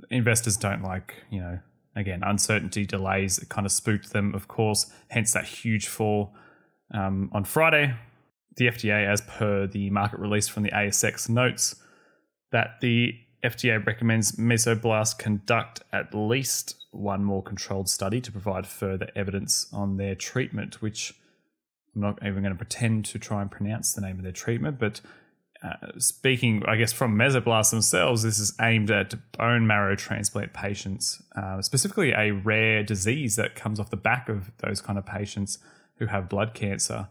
investors 0.09 0.57
don't 0.57 0.83
like, 0.83 1.15
you 1.29 1.39
know, 1.39 1.59
again, 1.95 2.21
uncertainty 2.23 2.85
delays. 2.85 3.37
It 3.37 3.49
kind 3.49 3.65
of 3.65 3.71
spooked 3.71 4.11
them, 4.11 4.33
of 4.35 4.47
course, 4.47 4.91
hence 5.09 5.33
that 5.33 5.45
huge 5.45 5.87
fall 5.87 6.33
um, 6.93 7.29
on 7.33 7.43
Friday. 7.45 7.95
The 8.57 8.67
FDA, 8.67 9.05
as 9.07 9.21
per 9.21 9.67
the 9.67 9.89
market 9.89 10.19
release 10.19 10.47
from 10.47 10.63
the 10.63 10.71
ASX, 10.71 11.29
notes 11.29 11.75
that 12.51 12.79
the 12.81 13.15
FDA 13.43 13.85
recommends 13.85 14.33
Mesoblast 14.33 15.19
conduct 15.19 15.81
at 15.91 16.13
least 16.13 16.75
one 16.91 17.23
more 17.23 17.43
controlled 17.43 17.89
study 17.89 18.21
to 18.21 18.31
provide 18.31 18.65
further 18.65 19.09
evidence 19.15 19.67
on 19.73 19.97
their 19.97 20.15
treatment, 20.15 20.81
which 20.81 21.13
I'm 21.93 22.01
not 22.01 22.19
even 22.23 22.41
going 22.41 22.53
to 22.53 22.57
pretend 22.57 23.05
to 23.05 23.19
try 23.19 23.41
and 23.41 23.51
pronounce 23.51 23.93
the 23.93 24.01
name 24.01 24.17
of 24.17 24.23
their 24.23 24.31
treatment, 24.31 24.79
but 24.79 25.01
uh, 25.63 25.97
speaking, 25.97 26.63
I 26.67 26.75
guess, 26.75 26.93
from 26.93 27.15
Mesoblast 27.15 27.71
themselves, 27.71 28.23
this 28.23 28.39
is 28.39 28.53
aimed 28.61 28.91
at 28.91 29.15
bone 29.31 29.65
marrow 29.65 29.95
transplant 29.95 30.53
patients, 30.53 31.23
uh, 31.35 31.61
specifically 31.61 32.11
a 32.11 32.31
rare 32.31 32.83
disease 32.83 33.35
that 33.37 33.55
comes 33.55 33.79
off 33.79 33.89
the 33.89 33.97
back 33.97 34.29
of 34.29 34.51
those 34.57 34.81
kind 34.81 34.99
of 34.99 35.05
patients 35.05 35.57
who 35.97 36.07
have 36.07 36.29
blood 36.29 36.53
cancer 36.53 37.07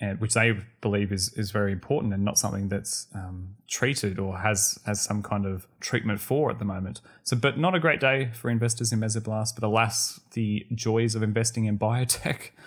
and 0.00 0.20
which 0.20 0.34
they 0.34 0.52
believe 0.80 1.10
is 1.10 1.32
is 1.34 1.50
very 1.50 1.72
important 1.72 2.12
and 2.12 2.24
not 2.24 2.38
something 2.38 2.68
that's 2.68 3.06
um, 3.14 3.54
treated 3.68 4.18
or 4.18 4.38
has 4.38 4.78
has 4.84 5.00
some 5.00 5.22
kind 5.22 5.46
of 5.46 5.66
treatment 5.80 6.20
for 6.20 6.50
at 6.50 6.58
the 6.58 6.64
moment. 6.64 7.00
So, 7.22 7.36
but 7.36 7.58
not 7.58 7.74
a 7.74 7.80
great 7.80 8.00
day 8.00 8.30
for 8.34 8.50
investors 8.50 8.92
in 8.92 9.00
Mesoblast. 9.00 9.54
But 9.54 9.64
alas, 9.64 10.20
the 10.32 10.66
joys 10.74 11.14
of 11.14 11.22
investing 11.22 11.64
in 11.64 11.78
biotech. 11.78 12.50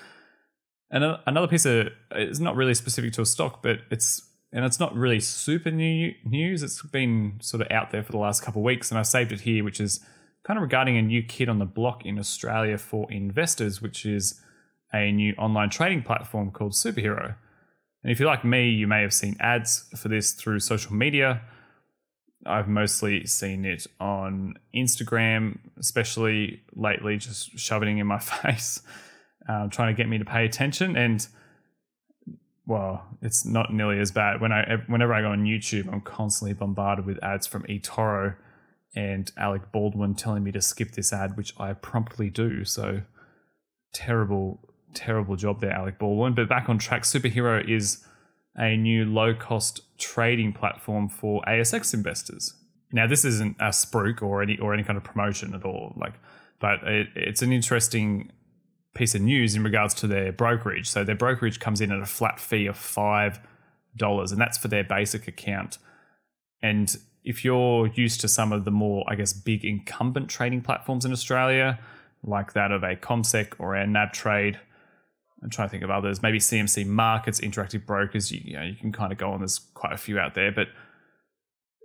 And 0.92 1.04
another 1.28 1.48
piece 1.48 1.68
of 1.68 1.90
it's 2.12 2.40
not 2.40 2.56
really 2.56 2.74
specific 2.74 3.14
to 3.14 3.22
a 3.22 3.26
stock, 3.26 3.62
but 3.62 3.82
it's 3.92 4.28
and 4.52 4.66
it's 4.66 4.80
not 4.80 4.96
really 4.96 5.20
super 5.20 5.70
new 5.70 6.14
news. 6.26 6.64
It's 6.64 6.82
been 6.82 7.38
sort 7.42 7.62
of 7.62 7.72
out 7.72 7.92
there 7.92 8.02
for 8.02 8.12
the 8.12 8.18
last 8.18 8.42
couple 8.42 8.62
of 8.62 8.66
weeks, 8.66 8.90
and 8.90 8.98
I 8.98 9.04
saved 9.04 9.32
it 9.32 9.42
here, 9.42 9.64
which 9.64 9.80
is 9.80 10.00
kind 10.44 10.58
of 10.58 10.64
regarding 10.64 10.98
a 10.98 11.02
new 11.04 11.22
kid 11.22 11.48
on 11.48 11.60
the 11.60 11.66
block 11.66 12.06
in 12.06 12.18
Australia 12.18 12.78
for 12.78 13.12
investors, 13.12 13.82
which 13.84 14.04
is 14.06 14.42
a 14.94 15.12
new 15.12 15.34
online 15.38 15.70
trading 15.70 16.04
platform 16.04 16.52
called 16.52 16.74
Superhero. 16.74 17.36
And 18.04 18.12
if 18.12 18.20
you're 18.20 18.30
like 18.30 18.46
me, 18.46 18.70
you 18.70 18.88
may 18.88 19.02
have 19.02 19.14
seen 19.14 19.36
ads 19.40 19.90
for 19.98 20.08
this 20.08 20.32
through 20.32 20.60
social 20.60 20.94
media. 20.94 21.42
I've 22.46 22.70
mostly 22.70 23.26
seen 23.26 23.66
it 23.66 23.86
on 24.00 24.56
Instagram, 24.74 25.60
especially 25.78 26.62
lately, 26.74 27.18
just 27.18 27.58
shoving 27.60 27.98
it 27.98 28.02
in 28.02 28.08
my 28.08 28.20
face, 28.44 28.82
um, 29.48 29.70
trying 29.70 29.94
to 29.94 29.98
get 29.98 30.10
me 30.10 30.18
to 30.18 30.26
pay 30.26 30.46
attention. 30.46 30.96
And 30.96 31.28
well, 32.66 33.06
it's 33.22 33.46
not 33.46 33.74
nearly 33.74 34.00
as 34.00 34.12
bad. 34.12 34.40
When 34.40 34.52
I 34.52 34.78
whenever 34.88 35.14
I 35.14 35.22
go 35.22 35.32
on 35.32 35.44
YouTube, 35.44 35.92
I'm 35.92 36.02
constantly 36.02 36.54
bombarded 36.54 37.06
with 37.06 37.22
ads 37.24 37.48
from 37.48 37.64
eToro 37.64 38.36
and 38.96 39.32
Alec 39.38 39.72
Baldwin 39.72 40.16
telling 40.16 40.44
me 40.44 40.52
to 40.52 40.62
skip 40.62 40.92
this 40.92 41.12
ad, 41.12 41.36
which 41.36 41.54
I 41.60 41.74
promptly 41.74 42.30
do. 42.30 42.64
So 42.66 43.02
terrible 43.94 44.60
terrible 44.94 45.36
job 45.36 45.62
there, 45.62 45.72
Alec 45.72 46.00
Baldwin. 46.00 46.34
But 46.34 46.50
back 46.50 46.70
on 46.70 46.78
track, 46.78 47.04
Superhero 47.04 47.68
is 47.68 48.06
a 48.56 48.76
new 48.76 49.06
low 49.06 49.34
cost 49.34 49.82
trading 49.98 50.54
platform 50.54 51.10
for 51.10 51.42
ASX 51.48 51.94
investors. 51.94 52.54
Now, 52.92 53.08
this 53.08 53.24
isn't 53.24 53.56
a 53.60 53.70
spruik 53.70 54.22
or 54.22 54.42
any 54.42 54.58
or 54.58 54.74
any 54.74 54.84
kind 54.84 54.98
of 54.98 55.04
promotion 55.04 55.54
at 55.54 55.64
all. 55.64 55.94
Like, 55.96 56.14
but 56.60 56.84
it, 56.84 57.08
it's 57.16 57.42
an 57.42 57.54
interesting 57.54 58.32
piece 58.96 59.16
of 59.16 59.22
news 59.22 59.56
in 59.56 59.64
regards 59.64 59.94
to 59.96 60.08
their 60.08 60.32
brokerage. 60.32 60.90
So 60.90 61.04
their 61.04 61.16
brokerage 61.16 61.60
comes 61.60 61.82
in 61.82 61.92
at 61.92 62.02
a 62.02 62.06
flat 62.06 62.40
fee 62.40 62.66
of 62.66 62.78
five 62.78 63.40
dollars, 63.96 64.32
and 64.32 64.42
that's 64.42 64.58
for 64.58 64.68
their 64.68 64.84
basic 64.84 65.28
account. 65.28 65.78
And 66.62 66.96
if 67.24 67.46
you're 67.46 67.88
used 67.88 68.22
to 68.22 68.28
some 68.28 68.52
of 68.52 68.66
the 68.66 68.72
more, 68.72 69.06
I 69.08 69.16
guess, 69.16 69.34
big 69.34 69.64
incumbent 69.64 70.30
trading 70.30 70.62
platforms 70.62 71.06
in 71.06 71.12
Australia, 71.12 71.80
like 72.24 72.54
that 72.54 72.72
of 72.72 72.84
a 72.84 72.96
CommSec 72.96 73.54
or 73.60 73.76
a 73.76 73.86
NabTrade, 73.86 74.58
I'm 75.44 75.50
trying 75.50 75.68
to 75.68 75.72
think 75.72 75.84
of 75.84 75.90
others. 75.90 76.22
Maybe 76.22 76.40
CMC 76.40 76.86
Markets, 76.86 77.40
Interactive 77.40 77.86
Brokers. 77.86 78.32
You, 78.32 78.42
you 78.44 78.58
know, 78.58 78.64
you 78.64 78.76
can 78.76 78.92
kind 78.92 79.12
of 79.12 79.18
go 79.18 79.32
on. 79.32 79.40
There's 79.40 79.60
quite 79.74 79.94
a 79.94 79.98
few 79.98 80.20
out 80.20 80.36
there, 80.36 80.52
but 80.52 80.68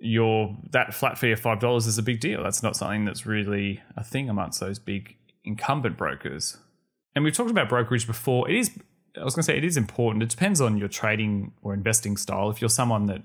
your 0.00 0.56
that 0.70 0.92
flat 0.92 1.18
fee 1.18 1.32
of 1.32 1.40
five 1.40 1.60
dollars 1.60 1.86
is 1.86 1.96
a 1.98 2.02
big 2.02 2.20
deal. 2.20 2.42
That's 2.42 2.62
not 2.62 2.76
something 2.76 3.04
that's 3.04 3.26
really 3.26 3.80
a 3.96 4.02
thing 4.02 4.28
amongst 4.28 4.60
those 4.60 4.78
big 4.78 5.16
incumbent 5.44 5.96
brokers. 5.96 6.56
And 7.14 7.24
we've 7.24 7.34
talked 7.34 7.50
about 7.50 7.68
brokerage 7.68 8.06
before. 8.06 8.48
It 8.50 8.56
is. 8.56 8.70
I 9.18 9.22
was 9.22 9.34
going 9.34 9.42
to 9.42 9.46
say 9.46 9.56
it 9.56 9.64
is 9.64 9.76
important. 9.76 10.24
It 10.24 10.30
depends 10.30 10.60
on 10.60 10.76
your 10.76 10.88
trading 10.88 11.52
or 11.62 11.72
investing 11.72 12.16
style. 12.16 12.50
If 12.50 12.60
you're 12.60 12.68
someone 12.68 13.06
that, 13.06 13.22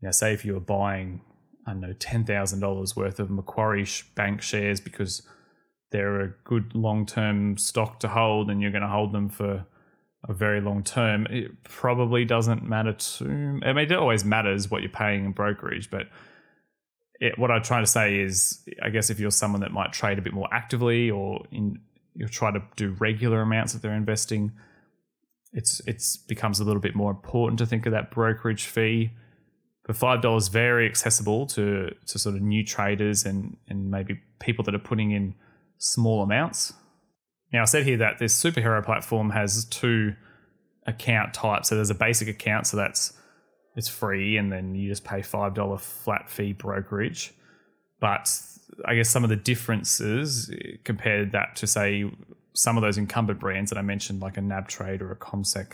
you 0.00 0.08
know, 0.08 0.10
say 0.10 0.34
if 0.34 0.44
you 0.44 0.52
were 0.52 0.60
buying, 0.60 1.22
I 1.66 1.70
don't 1.70 1.80
know, 1.80 1.94
ten 1.94 2.24
thousand 2.24 2.60
dollars 2.60 2.94
worth 2.94 3.18
of 3.18 3.30
Macquarie 3.30 3.86
Bank 4.14 4.42
shares 4.42 4.80
because 4.80 5.22
they're 5.94 6.22
a 6.22 6.28
good 6.42 6.74
long 6.74 7.06
term 7.06 7.56
stock 7.56 8.00
to 8.00 8.08
hold 8.08 8.50
and 8.50 8.60
you're 8.60 8.72
going 8.72 8.82
to 8.82 8.88
hold 8.88 9.12
them 9.12 9.28
for 9.28 9.64
a 10.28 10.32
very 10.34 10.60
long 10.60 10.82
term, 10.82 11.24
it 11.30 11.62
probably 11.62 12.24
doesn't 12.24 12.64
matter 12.64 12.94
too. 12.94 13.60
I 13.64 13.72
mean, 13.72 13.78
it 13.78 13.92
always 13.92 14.24
matters 14.24 14.68
what 14.68 14.82
you're 14.82 14.90
paying 14.90 15.24
in 15.24 15.30
brokerage, 15.30 15.92
but 15.92 16.08
it, 17.20 17.38
what 17.38 17.52
I'm 17.52 17.62
trying 17.62 17.84
to 17.84 17.90
say 17.90 18.18
is, 18.18 18.66
I 18.82 18.90
guess 18.90 19.08
if 19.08 19.20
you're 19.20 19.30
someone 19.30 19.60
that 19.60 19.70
might 19.70 19.92
trade 19.92 20.18
a 20.18 20.22
bit 20.22 20.32
more 20.32 20.48
actively 20.50 21.12
or 21.12 21.44
in, 21.52 21.78
you 22.16 22.26
try 22.26 22.50
to 22.50 22.60
do 22.74 22.96
regular 22.98 23.40
amounts 23.42 23.72
that 23.74 23.82
they're 23.82 23.94
investing, 23.94 24.50
it's 25.52 25.80
it's 25.86 26.16
becomes 26.16 26.58
a 26.58 26.64
little 26.64 26.82
bit 26.82 26.96
more 26.96 27.12
important 27.12 27.60
to 27.60 27.66
think 27.66 27.86
of 27.86 27.92
that 27.92 28.10
brokerage 28.10 28.64
fee. 28.64 29.12
But 29.86 29.94
five 29.94 30.22
dollars 30.22 30.48
very 30.48 30.88
accessible 30.88 31.46
to 31.48 31.94
to 32.06 32.18
sort 32.18 32.34
of 32.34 32.42
new 32.42 32.64
traders 32.64 33.24
and 33.24 33.56
and 33.68 33.92
maybe 33.92 34.20
people 34.40 34.64
that 34.64 34.74
are 34.74 34.80
putting 34.80 35.12
in 35.12 35.36
small 35.84 36.22
amounts. 36.22 36.72
Now, 37.52 37.62
I 37.62 37.66
said 37.66 37.84
here 37.84 37.98
that 37.98 38.18
this 38.18 38.42
superhero 38.42 38.82
platform 38.84 39.30
has 39.30 39.66
two 39.66 40.14
account 40.86 41.34
types. 41.34 41.68
So 41.68 41.76
there's 41.76 41.90
a 41.90 41.94
basic 41.94 42.26
account, 42.26 42.66
so 42.66 42.76
that's 42.76 43.12
it's 43.76 43.88
free, 43.88 44.36
and 44.36 44.50
then 44.50 44.74
you 44.74 44.88
just 44.88 45.04
pay 45.04 45.20
five 45.20 45.54
dollar 45.54 45.78
flat 45.78 46.30
fee 46.30 46.52
brokerage. 46.52 47.34
But 48.00 48.30
I 48.86 48.94
guess 48.94 49.10
some 49.10 49.24
of 49.24 49.30
the 49.30 49.36
differences 49.36 50.50
eh, 50.50 50.76
compared 50.84 51.32
that 51.32 51.56
to 51.56 51.66
say 51.66 52.10
some 52.54 52.76
of 52.76 52.82
those 52.82 52.98
incumbent 52.98 53.40
brands 53.40 53.70
that 53.70 53.78
I 53.78 53.82
mentioned, 53.82 54.20
like 54.20 54.36
a 54.36 54.40
NabTrade 54.40 55.00
or 55.00 55.12
a 55.12 55.16
CommSec, 55.16 55.72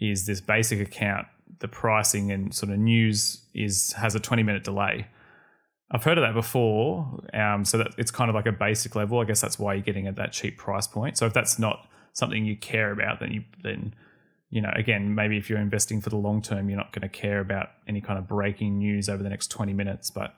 is 0.00 0.26
this 0.26 0.40
basic 0.40 0.80
account. 0.80 1.26
The 1.60 1.68
pricing 1.68 2.32
and 2.32 2.52
sort 2.52 2.72
of 2.72 2.78
news 2.78 3.42
is 3.54 3.92
has 3.92 4.14
a 4.16 4.20
20 4.20 4.42
minute 4.42 4.64
delay. 4.64 5.06
I've 5.94 6.02
heard 6.02 6.18
of 6.18 6.22
that 6.22 6.34
before. 6.34 7.20
Um, 7.32 7.64
so 7.64 7.78
that 7.78 7.94
it's 7.96 8.10
kind 8.10 8.28
of 8.28 8.34
like 8.34 8.46
a 8.46 8.52
basic 8.52 8.96
level. 8.96 9.20
I 9.20 9.24
guess 9.24 9.40
that's 9.40 9.60
why 9.60 9.74
you're 9.74 9.84
getting 9.84 10.08
at 10.08 10.16
that 10.16 10.32
cheap 10.32 10.58
price 10.58 10.88
point. 10.88 11.16
So 11.16 11.24
if 11.24 11.32
that's 11.32 11.56
not 11.56 11.88
something 12.12 12.44
you 12.44 12.56
care 12.56 12.90
about, 12.90 13.20
then 13.20 13.32
you 13.32 13.44
then 13.62 13.94
you 14.50 14.60
know 14.60 14.72
again 14.74 15.14
maybe 15.14 15.36
if 15.38 15.48
you're 15.48 15.60
investing 15.60 16.00
for 16.00 16.10
the 16.10 16.16
long 16.16 16.42
term, 16.42 16.68
you're 16.68 16.76
not 16.76 16.92
going 16.92 17.02
to 17.02 17.08
care 17.08 17.38
about 17.38 17.68
any 17.86 18.00
kind 18.00 18.18
of 18.18 18.26
breaking 18.26 18.78
news 18.78 19.08
over 19.08 19.22
the 19.22 19.28
next 19.28 19.52
20 19.52 19.72
minutes. 19.72 20.10
But 20.10 20.34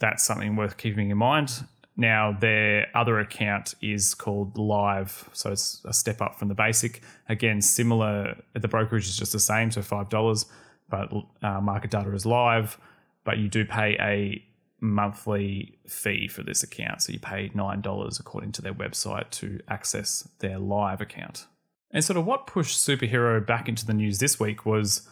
that's 0.00 0.24
something 0.24 0.56
worth 0.56 0.76
keeping 0.76 1.08
in 1.08 1.18
mind. 1.18 1.62
Now 1.96 2.32
their 2.32 2.88
other 2.96 3.20
account 3.20 3.76
is 3.80 4.12
called 4.12 4.58
Live, 4.58 5.30
so 5.32 5.52
it's 5.52 5.82
a 5.84 5.92
step 5.92 6.20
up 6.20 6.36
from 6.36 6.48
the 6.48 6.54
basic. 6.54 7.00
Again, 7.28 7.62
similar. 7.62 8.42
The 8.54 8.66
brokerage 8.66 9.04
is 9.04 9.16
just 9.16 9.30
the 9.30 9.38
same, 9.38 9.70
so 9.70 9.82
five 9.82 10.08
dollars, 10.08 10.46
but 10.90 11.12
uh, 11.44 11.60
market 11.60 11.92
data 11.92 12.12
is 12.12 12.26
live. 12.26 12.76
But 13.22 13.38
you 13.38 13.48
do 13.48 13.64
pay 13.64 13.96
a 14.00 14.44
monthly 14.84 15.78
fee 15.88 16.28
for 16.28 16.42
this 16.42 16.62
account. 16.62 17.02
So 17.02 17.12
you 17.12 17.18
pay 17.18 17.48
$9 17.48 18.20
according 18.20 18.52
to 18.52 18.62
their 18.62 18.74
website 18.74 19.30
to 19.30 19.60
access 19.68 20.28
their 20.38 20.58
live 20.58 21.00
account. 21.00 21.46
And 21.90 22.04
sort 22.04 22.16
of 22.16 22.26
what 22.26 22.46
pushed 22.46 22.78
Superhero 22.78 23.44
back 23.44 23.68
into 23.68 23.86
the 23.86 23.94
news 23.94 24.18
this 24.18 24.38
week 24.38 24.66
was 24.66 25.08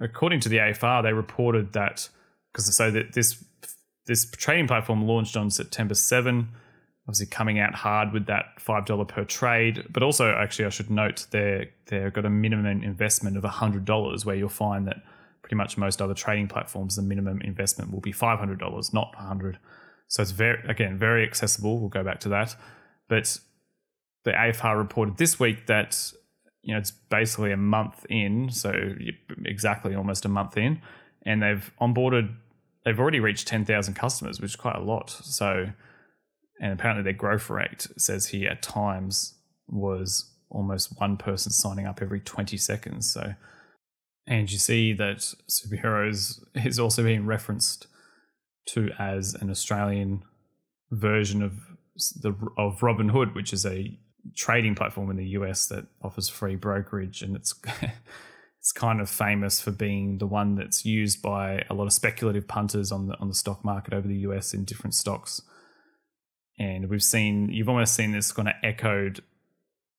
according 0.00 0.40
to 0.40 0.48
the 0.48 0.58
AFR, 0.58 1.02
they 1.02 1.12
reported 1.12 1.72
that 1.74 2.08
because 2.52 2.74
so 2.74 2.90
that 2.90 3.12
this 3.12 3.44
this 4.06 4.30
trading 4.30 4.66
platform 4.66 5.06
launched 5.06 5.34
on 5.34 5.50
September 5.50 5.94
7, 5.94 6.48
obviously 7.06 7.26
coming 7.26 7.58
out 7.58 7.74
hard 7.74 8.12
with 8.12 8.26
that 8.26 8.60
five 8.60 8.86
dollar 8.86 9.04
per 9.04 9.24
trade. 9.24 9.86
But 9.90 10.02
also, 10.02 10.34
actually, 10.34 10.66
I 10.66 10.70
should 10.70 10.90
note 10.90 11.26
they 11.30 11.70
they've 11.86 12.12
got 12.12 12.24
a 12.24 12.30
minimum 12.30 12.82
investment 12.82 13.36
of 13.36 13.44
hundred 13.44 13.84
dollars, 13.84 14.24
where 14.24 14.36
you'll 14.36 14.48
find 14.48 14.86
that 14.88 15.02
pretty 15.54 15.62
much 15.62 15.78
most 15.78 16.02
other 16.02 16.14
trading 16.14 16.48
platforms, 16.48 16.96
the 16.96 17.02
minimum 17.02 17.40
investment 17.42 17.92
will 17.92 18.00
be 18.00 18.12
five 18.12 18.38
hundred 18.38 18.58
dollars, 18.58 18.92
not 18.92 19.14
hundred. 19.14 19.58
So 20.08 20.22
it's 20.22 20.32
very 20.32 20.58
again 20.68 20.98
very 20.98 21.24
accessible. 21.24 21.78
We'll 21.78 21.88
go 21.88 22.02
back 22.02 22.20
to 22.20 22.28
that, 22.30 22.56
but 23.08 23.38
the 24.24 24.32
AFR 24.32 24.76
reported 24.76 25.16
this 25.16 25.38
week 25.38 25.66
that 25.66 26.12
you 26.62 26.74
know 26.74 26.80
it's 26.80 26.90
basically 26.90 27.52
a 27.52 27.56
month 27.56 28.04
in, 28.08 28.50
so 28.50 28.72
exactly 29.44 29.94
almost 29.94 30.24
a 30.24 30.28
month 30.28 30.56
in, 30.56 30.80
and 31.24 31.42
they've 31.42 31.70
onboarded. 31.80 32.34
They've 32.84 32.98
already 32.98 33.20
reached 33.20 33.46
ten 33.46 33.64
thousand 33.64 33.94
customers, 33.94 34.40
which 34.40 34.52
is 34.52 34.56
quite 34.56 34.76
a 34.76 34.82
lot. 34.82 35.10
So, 35.10 35.68
and 36.60 36.72
apparently 36.72 37.04
their 37.04 37.12
growth 37.12 37.48
rate 37.48 37.86
says 37.96 38.26
here 38.26 38.50
at 38.50 38.62
times 38.62 39.34
was 39.68 40.32
almost 40.50 40.98
one 40.98 41.16
person 41.16 41.52
signing 41.52 41.86
up 41.86 42.02
every 42.02 42.20
twenty 42.20 42.56
seconds. 42.56 43.10
So, 43.10 43.34
and 44.26 44.50
you 44.50 44.58
see 44.58 44.92
that 44.94 45.18
superheroes 45.48 46.42
is 46.54 46.78
also 46.78 47.02
being 47.02 47.26
referenced 47.26 47.86
to 48.66 48.90
as 48.98 49.34
an 49.34 49.50
Australian 49.50 50.24
version 50.90 51.42
of 51.42 51.52
the 52.20 52.30
of 52.56 52.80
Robinhood, 52.80 53.34
which 53.34 53.52
is 53.52 53.66
a 53.66 53.96
trading 54.34 54.74
platform 54.74 55.10
in 55.10 55.16
the 55.16 55.28
US 55.28 55.66
that 55.68 55.86
offers 56.02 56.28
free 56.28 56.56
brokerage, 56.56 57.22
and 57.22 57.36
it's 57.36 57.54
it's 58.58 58.72
kind 58.72 59.00
of 59.00 59.10
famous 59.10 59.60
for 59.60 59.70
being 59.70 60.18
the 60.18 60.26
one 60.26 60.54
that's 60.54 60.86
used 60.86 61.20
by 61.20 61.62
a 61.68 61.74
lot 61.74 61.84
of 61.84 61.92
speculative 61.92 62.48
punters 62.48 62.90
on 62.90 63.08
the 63.08 63.18
on 63.18 63.28
the 63.28 63.34
stock 63.34 63.64
market 63.64 63.92
over 63.92 64.08
the 64.08 64.18
US 64.18 64.54
in 64.54 64.64
different 64.64 64.94
stocks. 64.94 65.42
And 66.58 66.88
we've 66.88 67.02
seen 67.02 67.50
you've 67.50 67.68
almost 67.68 67.94
seen 67.94 68.12
this 68.12 68.32
kind 68.32 68.48
of 68.48 68.54
echoed 68.62 69.22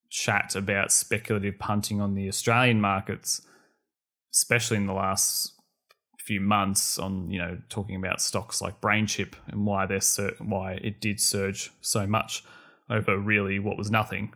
chat 0.09 0.55
about 0.55 0.91
speculative 0.91 1.59
punting 1.59 2.01
on 2.01 2.15
the 2.15 2.27
Australian 2.27 2.81
markets, 2.81 3.41
especially 4.35 4.77
in 4.77 4.85
the 4.85 4.93
last 4.93 5.53
few 6.19 6.41
months 6.41 6.97
on 6.97 7.29
you 7.29 7.37
know 7.37 7.57
talking 7.69 7.95
about 7.95 8.19
stocks 8.19 8.59
like 8.59 8.81
BrainChip 8.81 9.33
and 9.47 9.65
why 9.65 9.85
they're 9.85 10.01
sur- 10.01 10.35
why 10.39 10.73
it 10.83 10.99
did 10.99 11.19
surge 11.19 11.71
so 11.81 12.05
much 12.07 12.43
over 12.89 13.17
really 13.17 13.59
what 13.59 13.77
was 13.77 13.91
nothing. 13.91 14.33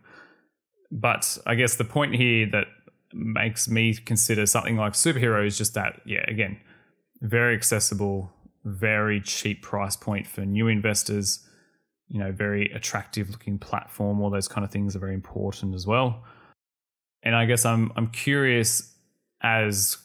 But 0.91 1.37
I 1.45 1.55
guess 1.55 1.75
the 1.75 1.83
point 1.83 2.15
here 2.15 2.47
that 2.51 2.67
makes 3.13 3.67
me 3.67 3.93
consider 3.93 4.45
something 4.45 4.77
like 4.77 4.93
superhero 4.93 5.45
is 5.45 5.57
just 5.57 5.73
that, 5.75 6.01
yeah, 6.05 6.23
again, 6.27 6.59
very 7.21 7.55
accessible, 7.55 8.31
very 8.65 9.21
cheap 9.21 9.61
price 9.61 9.95
point 9.95 10.27
for 10.27 10.41
new 10.41 10.67
investors, 10.67 11.47
you 12.07 12.19
know, 12.19 12.31
very 12.31 12.71
attractive 12.73 13.29
looking 13.29 13.59
platform. 13.59 14.21
All 14.21 14.29
those 14.29 14.47
kind 14.47 14.65
of 14.65 14.71
things 14.71 14.95
are 14.95 14.99
very 14.99 15.13
important 15.13 15.75
as 15.75 15.85
well. 15.85 16.23
And 17.21 17.35
I 17.35 17.45
guess 17.45 17.65
I'm 17.65 17.91
I'm 17.95 18.07
curious 18.07 18.95
as 19.41 19.97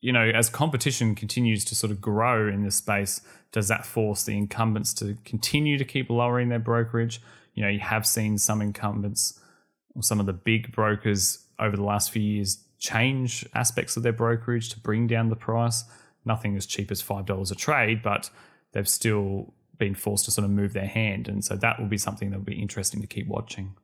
you 0.00 0.12
know, 0.12 0.30
as 0.34 0.48
competition 0.48 1.14
continues 1.14 1.64
to 1.64 1.76
sort 1.76 1.92
of 1.92 2.00
grow 2.00 2.48
in 2.48 2.64
this 2.64 2.76
space, 2.76 3.20
does 3.52 3.68
that 3.68 3.86
force 3.86 4.24
the 4.24 4.36
incumbents 4.36 4.92
to 4.94 5.16
continue 5.24 5.78
to 5.78 5.84
keep 5.84 6.10
lowering 6.10 6.48
their 6.48 6.58
brokerage? 6.58 7.20
you 7.54 7.62
know, 7.62 7.68
you 7.68 7.80
have 7.80 8.06
seen 8.06 8.38
some 8.38 8.62
incumbents 8.62 9.38
or 9.94 10.02
some 10.02 10.20
of 10.20 10.26
the 10.26 10.32
big 10.32 10.72
brokers 10.72 11.44
over 11.58 11.76
the 11.76 11.84
last 11.84 12.10
few 12.10 12.22
years 12.22 12.64
change 12.78 13.46
aspects 13.54 13.96
of 13.96 14.02
their 14.02 14.12
brokerage 14.12 14.70
to 14.70 14.80
bring 14.80 15.06
down 15.06 15.28
the 15.28 15.36
price. 15.36 15.84
Nothing 16.24 16.56
as 16.56 16.66
cheap 16.66 16.90
as 16.90 17.02
$5 17.02 17.50
a 17.50 17.54
trade, 17.54 18.02
but 18.02 18.30
they've 18.72 18.88
still 18.88 19.52
been 19.78 19.94
forced 19.94 20.24
to 20.24 20.30
sort 20.30 20.44
of 20.44 20.50
move 20.50 20.72
their 20.72 20.86
hand. 20.86 21.28
And 21.28 21.44
so 21.44 21.56
that 21.56 21.78
will 21.78 21.88
be 21.88 21.98
something 21.98 22.30
that 22.30 22.38
will 22.38 22.44
be 22.44 22.60
interesting 22.60 23.00
to 23.00 23.06
keep 23.06 23.26
watching. 23.26 23.74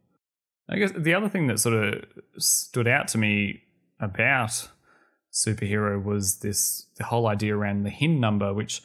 I 0.68 0.78
guess 0.78 0.92
the 0.96 1.14
other 1.14 1.28
thing 1.28 1.46
that 1.48 1.58
sort 1.58 1.74
of 1.74 2.04
stood 2.38 2.88
out 2.88 3.08
to 3.08 3.18
me 3.18 3.62
about 4.00 4.68
superhero 5.38 6.02
was 6.02 6.38
this 6.38 6.86
the 6.96 7.04
whole 7.04 7.26
idea 7.28 7.56
around 7.56 7.84
the 7.84 7.90
HIN 7.90 8.20
number, 8.20 8.52
which 8.52 8.82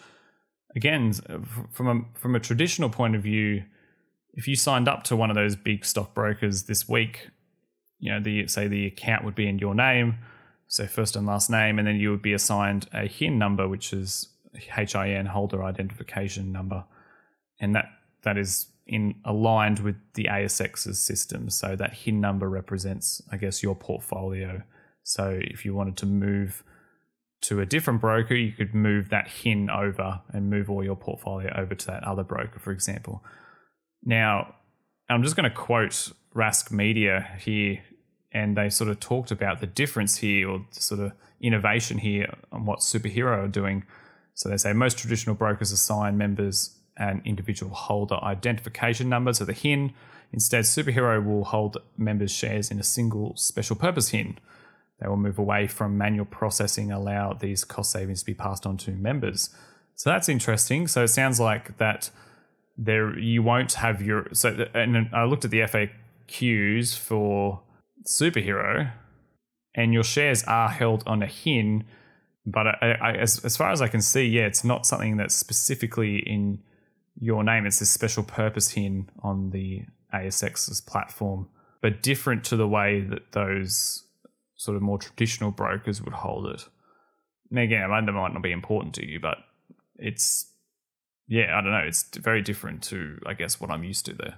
again, 0.76 1.14
uh, 1.30 1.40
from 1.72 1.88
a 1.88 2.20
from 2.20 2.36
a 2.36 2.40
traditional 2.40 2.90
point 2.90 3.16
of 3.16 3.24
view, 3.24 3.64
if 4.34 4.48
you 4.48 4.56
signed 4.56 4.88
up 4.88 5.04
to 5.04 5.16
one 5.16 5.30
of 5.30 5.36
those 5.36 5.56
big 5.56 5.86
stockbrokers 5.86 6.64
this 6.64 6.88
week, 6.88 7.30
you 8.00 8.12
know, 8.12 8.20
the 8.20 8.48
say 8.48 8.68
the 8.68 8.86
account 8.86 9.24
would 9.26 9.36
be 9.36 9.48
in 9.48 9.60
your 9.60 9.74
name, 9.74 10.18
so 10.68 10.86
first 10.86 11.16
and 11.16 11.26
last 11.26 11.50
name, 11.50 11.80
and 11.80 11.88
then 11.88 11.96
you 11.96 12.12
would 12.12 12.22
be 12.22 12.34
assigned 12.34 12.88
a 12.94 13.08
HIN 13.08 13.38
number, 13.38 13.68
which 13.68 13.92
is 13.94 14.30
HIN 14.54 15.26
holder 15.26 15.64
identification 15.64 16.52
number, 16.52 16.86
and 17.60 17.76
that 17.76 17.86
that 18.24 18.38
is 18.38 18.68
in 18.86 19.16
aligned 19.26 19.80
with 19.80 19.96
the 20.14 20.26
ASX's 20.26 21.00
system. 21.00 21.50
So 21.50 21.76
that 21.76 21.94
HIN 21.94 22.20
number 22.22 22.50
represents, 22.50 23.22
I 23.32 23.38
guess, 23.38 23.64
your 23.64 23.76
portfolio. 23.76 24.64
So 25.04 25.40
if 25.42 25.66
you 25.66 25.74
wanted 25.74 25.98
to 25.98 26.06
move 26.06 26.64
to 27.42 27.60
a 27.60 27.66
different 27.66 28.02
broker, 28.02 28.36
you 28.36 28.54
could 28.54 28.74
move 28.74 29.10
that 29.10 29.28
HIN 29.28 29.70
over 29.70 30.22
and 30.32 30.50
move 30.50 30.70
all 30.70 30.84
your 30.84 30.96
portfolio 30.96 31.54
over 31.58 31.76
to 31.76 31.88
that 31.88 32.04
other 32.04 32.24
broker, 32.24 32.60
for 32.60 32.72
example. 32.72 33.24
Now, 34.04 34.56
I'm 35.10 35.24
just 35.24 35.36
going 35.36 35.50
to 35.50 35.56
quote 35.56 36.12
Rask 36.34 36.72
Media 36.72 37.28
here, 37.40 37.84
and 38.32 38.58
they 38.58 38.70
sort 38.70 38.90
of 38.90 39.00
talked 39.00 39.32
about 39.32 39.60
the 39.60 39.68
difference 39.68 40.18
here 40.18 40.50
or 40.50 40.66
sort 40.72 41.02
of 41.02 41.12
innovation 41.42 41.98
here 41.98 42.34
on 42.52 42.66
what 42.66 42.80
Superhero 42.80 43.44
are 43.44 43.48
doing. 43.50 43.84
So 44.34 44.50
they 44.50 44.58
say 44.58 44.74
most 44.74 44.98
traditional 44.98 45.36
brokers 45.36 45.72
assign 45.72 46.18
members 46.18 46.80
an 46.98 47.22
individual 47.26 47.74
holder 47.74 48.16
identification 48.24 49.10
number, 49.10 49.34
so 49.34 49.46
the 49.46 49.54
HIN. 49.54 49.94
Instead, 50.32 50.64
Superhero 50.64 51.24
will 51.24 51.44
hold 51.44 51.78
members' 51.98 52.32
shares 52.32 52.72
in 52.72 52.80
a 52.80 52.84
single 52.84 53.36
special 53.36 53.76
purpose 53.76 54.10
HIN. 54.10 54.38
They 55.00 55.08
will 55.08 55.18
move 55.18 55.40
away 55.40 55.68
from 55.68 55.98
manual 55.98 56.26
processing, 56.26 56.92
allow 56.92 57.34
these 57.34 57.64
cost 57.64 57.92
savings 57.92 58.22
to 58.22 58.26
be 58.26 58.34
passed 58.34 58.66
on 58.66 58.78
to 58.78 58.92
members. 58.92 59.50
So 59.96 60.10
that's 60.10 60.30
interesting. 60.30 60.88
So 60.88 61.04
it 61.04 61.10
sounds 61.10 61.40
like 61.40 61.78
that 61.78 62.10
there 62.78 63.18
you 63.18 63.44
won't 63.44 63.74
have 63.74 64.02
your 64.02 64.28
so 64.34 64.66
and 64.74 65.10
I 65.14 65.26
looked 65.26 65.46
at 65.46 65.52
the 65.52 65.60
FAQs 65.60 66.98
for 66.98 67.62
superhero, 68.06 68.92
and 69.76 69.94
your 69.94 70.04
shares 70.04 70.44
are 70.46 70.70
held 70.70 71.04
on 71.06 71.22
a 71.22 71.28
HIN, 71.28 71.84
but 72.46 72.68
I, 72.68 72.98
I, 73.02 73.12
as 73.14 73.44
as 73.46 73.56
far 73.56 73.72
as 73.72 73.82
I 73.82 73.88
can 73.88 74.02
see, 74.02 74.26
yeah, 74.26 74.46
it's 74.46 74.64
not 74.64 74.86
something 74.86 75.18
that's 75.18 75.36
specifically 75.36 76.18
in 76.18 76.64
your 77.20 77.44
name. 77.44 77.66
It's 77.66 77.82
a 77.82 77.86
special 77.86 78.24
purpose 78.24 78.72
HIN 78.72 79.10
on 79.22 79.52
the 79.52 79.84
ASX's 80.14 80.82
platform, 80.82 81.48
but 81.82 82.02
different 82.02 82.44
to 82.46 82.56
the 82.56 82.68
way 82.68 83.02
that 83.02 83.32
those 83.34 84.04
sort 84.56 84.76
of 84.76 84.82
more 84.82 84.98
traditional 84.98 85.52
brokers 85.52 86.02
would 86.02 86.14
hold 86.14 86.48
it. 86.48 86.68
And 87.50 87.60
again, 87.60 87.90
that 87.90 88.12
might 88.12 88.34
not 88.34 88.42
be 88.42 88.52
important 88.52 88.94
to 88.96 89.08
you, 89.08 89.20
but 89.20 89.38
it's 89.98 90.54
yeah, 91.28 91.58
I 91.58 91.62
don't 91.62 91.72
know. 91.72 91.84
It's 91.86 92.04
very 92.18 92.42
different 92.42 92.84
to, 92.84 93.20
I 93.26 93.34
guess, 93.34 93.60
what 93.60 93.72
I'm 93.72 93.84
used 93.84 94.06
to 94.06 94.14
there. 94.14 94.36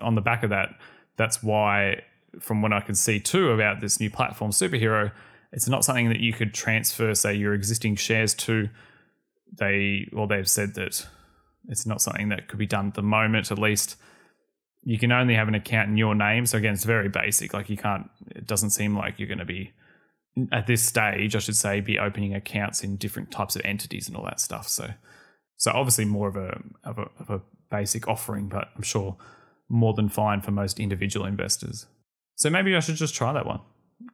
On 0.00 0.14
the 0.14 0.20
back 0.20 0.42
of 0.42 0.50
that, 0.50 0.70
that's 1.16 1.42
why, 1.42 2.02
from 2.40 2.62
what 2.62 2.72
I 2.72 2.80
can 2.80 2.94
see 2.94 3.18
too 3.20 3.50
about 3.50 3.80
this 3.80 4.00
new 4.00 4.10
platform, 4.10 4.50
Superhero, 4.52 5.12
it's 5.52 5.68
not 5.68 5.84
something 5.84 6.08
that 6.08 6.20
you 6.20 6.32
could 6.32 6.54
transfer, 6.54 7.14
say, 7.14 7.34
your 7.34 7.54
existing 7.54 7.96
shares 7.96 8.34
to. 8.34 8.68
They, 9.52 10.08
well, 10.12 10.28
they've 10.28 10.48
said 10.48 10.74
that 10.76 11.06
it's 11.68 11.86
not 11.86 12.00
something 12.00 12.28
that 12.28 12.48
could 12.48 12.58
be 12.58 12.66
done 12.66 12.88
at 12.88 12.94
the 12.94 13.02
moment, 13.02 13.50
at 13.50 13.58
least. 13.58 13.96
You 14.82 14.98
can 14.98 15.12
only 15.12 15.34
have 15.34 15.48
an 15.48 15.54
account 15.54 15.90
in 15.90 15.96
your 15.96 16.14
name. 16.14 16.46
So, 16.46 16.58
again, 16.58 16.72
it's 16.72 16.84
very 16.84 17.08
basic. 17.08 17.52
Like, 17.52 17.68
you 17.68 17.76
can't, 17.76 18.08
it 18.34 18.46
doesn't 18.46 18.70
seem 18.70 18.96
like 18.96 19.18
you're 19.18 19.28
going 19.28 19.38
to 19.38 19.44
be, 19.44 19.72
at 20.52 20.66
this 20.66 20.82
stage, 20.82 21.36
I 21.36 21.38
should 21.38 21.56
say, 21.56 21.80
be 21.80 21.98
opening 21.98 22.34
accounts 22.34 22.82
in 22.82 22.96
different 22.96 23.30
types 23.30 23.56
of 23.56 23.62
entities 23.64 24.08
and 24.08 24.16
all 24.16 24.24
that 24.24 24.40
stuff. 24.40 24.68
So, 24.68 24.90
so 25.56 25.72
obviously 25.72 26.06
more 26.06 26.28
of 26.28 26.36
a, 26.36 26.62
of 26.84 26.98
a 26.98 27.08
of 27.18 27.30
a 27.30 27.42
basic 27.70 28.08
offering, 28.08 28.48
but 28.48 28.68
I'm 28.74 28.82
sure 28.82 29.16
more 29.68 29.92
than 29.94 30.08
fine 30.08 30.40
for 30.40 30.50
most 30.50 30.80
individual 30.80 31.26
investors. 31.26 31.86
So 32.36 32.48
maybe 32.48 32.74
I 32.74 32.80
should 32.80 32.96
just 32.96 33.14
try 33.14 33.32
that 33.32 33.46
one. 33.46 33.60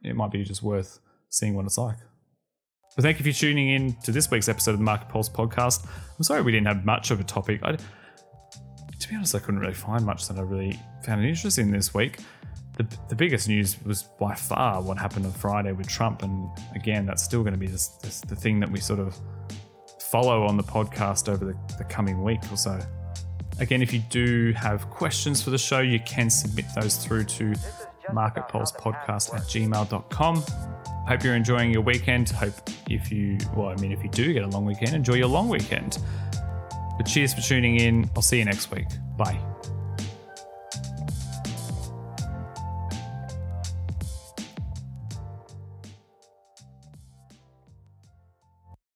It 0.03 0.17
might 0.17 0.33
be 0.33 0.43
just 0.43 0.63
worth 0.63 0.99
seeing 1.31 1.55
what 1.55 1.65
it's 1.65 1.79
like. 1.79 1.97
But 2.97 3.03
thank 3.03 3.19
you 3.19 3.33
for 3.33 3.39
tuning 3.39 3.69
in 3.69 3.95
to 4.03 4.11
this 4.11 4.31
week's 4.31 4.49
episode 4.49 4.73
of 4.73 4.79
the 4.79 4.85
Market 4.85 5.09
Pulse 5.09 5.29
podcast. 5.29 5.87
I'm 6.17 6.25
sorry 6.25 6.43
we 6.43 6.51
didn't 6.51 6.67
have 6.67 6.85
much 6.85 7.11
of 7.11 7.21
a 7.21 7.25
topic. 7.25 7.61
I, 7.63 7.77
to 8.99 9.09
be 9.09 9.15
honest, 9.17 9.35
I 9.35 9.39
couldn't 9.39 9.61
really 9.61 9.75
find 9.75 10.05
much 10.05 10.29
that 10.29 10.39
I 10.39 10.43
really 10.43 10.79
found 11.05 11.25
interesting 11.25 11.71
this 11.71 11.93
week. 11.95 12.21
The, 12.77 12.87
the 13.09 13.15
biggest 13.15 13.49
news 13.49 13.77
was 13.85 14.03
by 14.03 14.35
far 14.35 14.83
what 14.83 14.99
happened 14.99 15.25
on 15.27 15.33
Friday 15.33 15.73
with 15.73 15.89
Trump, 15.89 16.23
and 16.23 16.49
again, 16.75 17.07
that's 17.07 17.23
still 17.23 17.43
going 17.43 17.55
to 17.55 17.59
be 17.59 17.67
this, 17.67 17.89
this, 18.03 18.21
the 18.21 18.37
thing 18.37 18.61
that 18.61 18.71
we 18.71 18.81
sort 18.81 19.01
of 19.01 19.19
follow 20.01 20.45
on 20.45 20.57
the 20.57 20.63
podcast 20.63 21.29
over 21.29 21.45
the, 21.45 21.57
the 21.79 21.85
coming 21.85 22.23
week 22.23 22.41
or 22.51 22.57
so. 22.57 22.79
Again, 23.59 23.81
if 23.81 23.93
you 23.93 24.01
do 24.11 24.53
have 24.53 24.91
questions 24.91 25.43
for 25.43 25.51
the 25.51 25.59
show, 25.59 25.81
you 25.81 25.99
can 26.01 26.29
submit 26.29 26.67
those 26.75 26.97
through 26.97 27.25
to 27.25 27.55
marketpulsepodcast 28.11 29.35
at 29.35 29.43
gmail.com. 29.43 30.45
Hope 31.09 31.23
you're 31.23 31.37
enjoying 31.37 31.73
your 31.73 31.83
weekend. 31.83 32.29
Hope 32.31 32.55
if 32.91 33.11
you, 33.11 33.39
well, 33.55 33.69
I 33.69 33.77
mean, 33.77 33.93
if 33.93 34.03
you 34.03 34.11
do 34.11 34.33
get 34.33 34.43
a 34.43 34.49
long 34.49 34.67
weekend, 34.67 34.95
enjoy 34.95 35.15
your 35.15 35.29
long 35.29 35.49
weekend. 35.49 35.99
But 36.97 37.07
cheers 37.07 37.35
for 37.35 37.41
tuning 37.41 37.81
in. 37.81 38.11
I'll 38.17 38.23
see 38.23 38.39
you 38.39 38.45
next 38.45 38.71
week. 38.71 38.87
Bye. 39.17 39.39